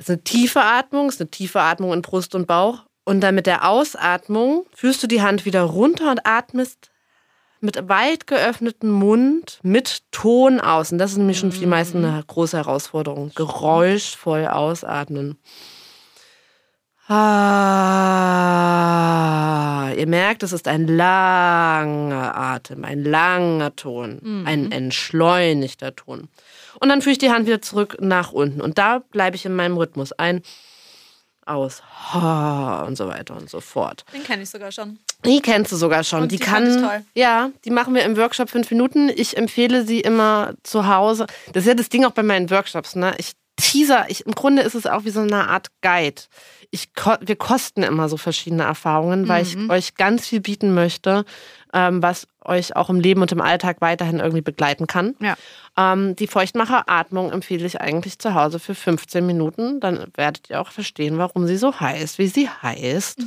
[0.00, 2.86] Das ist eine tiefe Atmung, ist eine tiefe Atmung in Brust und Bauch.
[3.04, 6.90] Und dann mit der Ausatmung führst du die Hand wieder runter und atmest
[7.60, 10.90] mit weit geöffnetem Mund mit Ton aus.
[10.90, 13.30] Und das ist nämlich schon für die meisten eine große Herausforderung.
[13.34, 15.36] Geräuschvoll ausatmen.
[17.06, 17.20] Ah,
[19.98, 26.30] ihr merkt, es ist ein langer Atem, ein langer Ton, ein entschleunigter Ton.
[26.78, 28.60] Und dann führe ich die Hand wieder zurück nach unten.
[28.60, 30.42] Und da bleibe ich in meinem Rhythmus ein,
[31.46, 34.04] aus, ha, und so weiter und so fort.
[34.14, 34.98] Den kenne ich sogar schon.
[35.24, 36.22] Die kennst du sogar schon.
[36.22, 37.04] Und die die kann, fand ich toll.
[37.14, 39.08] ja, die machen wir im Workshop fünf Minuten.
[39.08, 41.26] Ich empfehle sie immer zu Hause.
[41.52, 42.94] Das ist ja das Ding auch bei meinen Workshops.
[42.94, 43.14] Ne?
[43.18, 46.22] Ich teaser, ich, im Grunde ist es auch wie so eine Art Guide.
[46.70, 46.90] Ich,
[47.20, 51.24] wir kosten immer so verschiedene Erfahrungen, weil ich euch ganz viel bieten möchte,
[51.72, 55.14] ähm, was euch auch im Leben und im Alltag weiterhin irgendwie begleiten kann.
[55.20, 55.36] Ja.
[55.76, 59.80] Ähm, die Feuchtmacher-Atmung empfehle ich eigentlich zu Hause für 15 Minuten.
[59.80, 63.20] Dann werdet ihr auch verstehen, warum sie so heißt, wie sie heißt.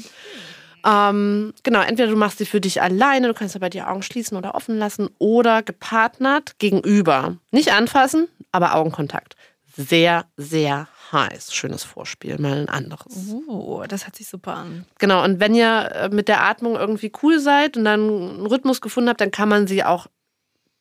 [0.86, 4.38] Ähm, genau, entweder du machst sie für dich alleine, du kannst aber die Augen schließen
[4.38, 7.38] oder offen lassen oder gepartnert gegenüber.
[7.52, 9.36] Nicht anfassen, aber Augenkontakt.
[9.76, 11.54] Sehr, sehr heiß.
[11.54, 13.14] Schönes Vorspiel, mal ein anderes.
[13.48, 14.86] Oh, das hört sich super an.
[15.00, 18.82] Genau, und wenn ihr äh, mit der Atmung irgendwie cool seid und dann einen Rhythmus
[18.82, 20.08] gefunden habt, dann kann man sie auch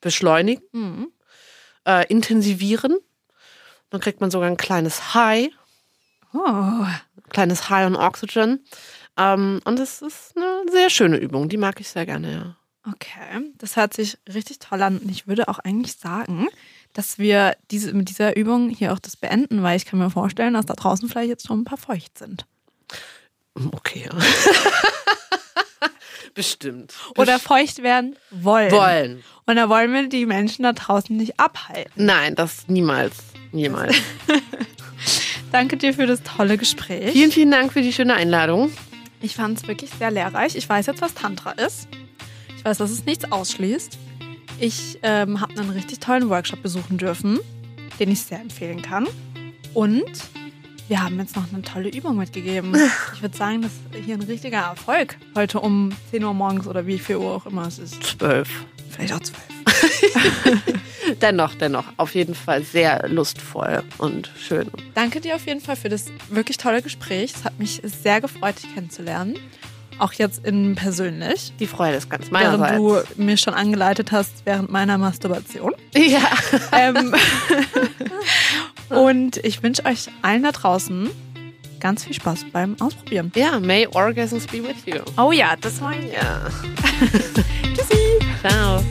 [0.01, 1.13] beschleunigen, Mhm.
[1.87, 2.97] äh, intensivieren.
[3.91, 5.51] Dann kriegt man sogar ein kleines High,
[6.35, 6.87] Oh,
[7.29, 8.65] kleines High on Oxygen.
[9.19, 12.91] Ähm, und das ist eine sehr schöne Übung, die mag ich sehr gerne, ja.
[12.91, 13.53] okay.
[13.59, 14.97] Das hört sich richtig toll an.
[14.99, 16.49] Und ich würde auch eigentlich sagen,
[16.93, 20.55] dass wir diese, mit dieser Übung hier auch das beenden, weil ich kann mir vorstellen,
[20.55, 22.47] dass da draußen vielleicht jetzt schon ein paar feucht sind.
[23.73, 24.09] Okay.
[24.11, 24.19] ja.
[26.35, 26.95] Bestimmt.
[27.19, 28.73] Oder feucht werden wollen.
[28.73, 29.23] wollen.
[29.45, 31.93] Und da wollen wir die Menschen da draußen nicht abhalten.
[31.97, 33.17] Nein, das niemals.
[33.53, 33.97] Niemals.
[35.53, 37.13] Danke dir für das tolle Gespräch.
[37.13, 38.73] vielen, vielen Dank für die schöne Einladung.
[39.21, 40.57] Ich fand es wirklich sehr lehrreich.
[40.57, 41.89] Ich weiß jetzt, was Tantra ist.
[42.57, 43.99] Ich weiß, dass es nichts ausschließt.
[44.63, 47.41] Ich ähm, habe einen richtig tollen Workshop besuchen dürfen,
[47.99, 49.09] den ich sehr empfehlen kann.
[49.75, 50.05] Und
[50.87, 52.73] wir haben jetzt noch eine tolle Übung mitgegeben.
[53.15, 55.17] Ich würde sagen, das ist hier ein richtiger Erfolg.
[55.35, 58.05] Heute um 10 Uhr morgens oder wie viel Uhr auch immer es ist.
[58.05, 58.49] Zwölf.
[58.91, 59.43] Vielleicht auch 12.
[61.23, 61.87] Dennoch, dennoch.
[61.97, 64.71] Auf jeden Fall sehr lustvoll und schön.
[64.95, 67.33] Danke dir auf jeden Fall für das wirklich tolle Gespräch.
[67.35, 69.37] Es hat mich sehr gefreut, dich kennenzulernen.
[69.99, 71.53] Auch jetzt in persönlich.
[71.61, 72.77] Die Freude ist ganz Während meinerseits.
[73.17, 75.75] du mir schon angeleitet hast während meiner Masturbation.
[75.95, 76.21] ja.
[76.73, 77.15] ähm,
[78.89, 81.11] und ich wünsche euch allen da draußen
[81.81, 83.33] ganz viel Spaß beim Ausprobieren.
[83.35, 85.01] ja, may orgasms be with you.
[85.17, 85.93] Oh ja, das war.
[85.95, 86.43] Ja.
[87.75, 88.19] Tschüssi.
[88.41, 88.83] Ciao.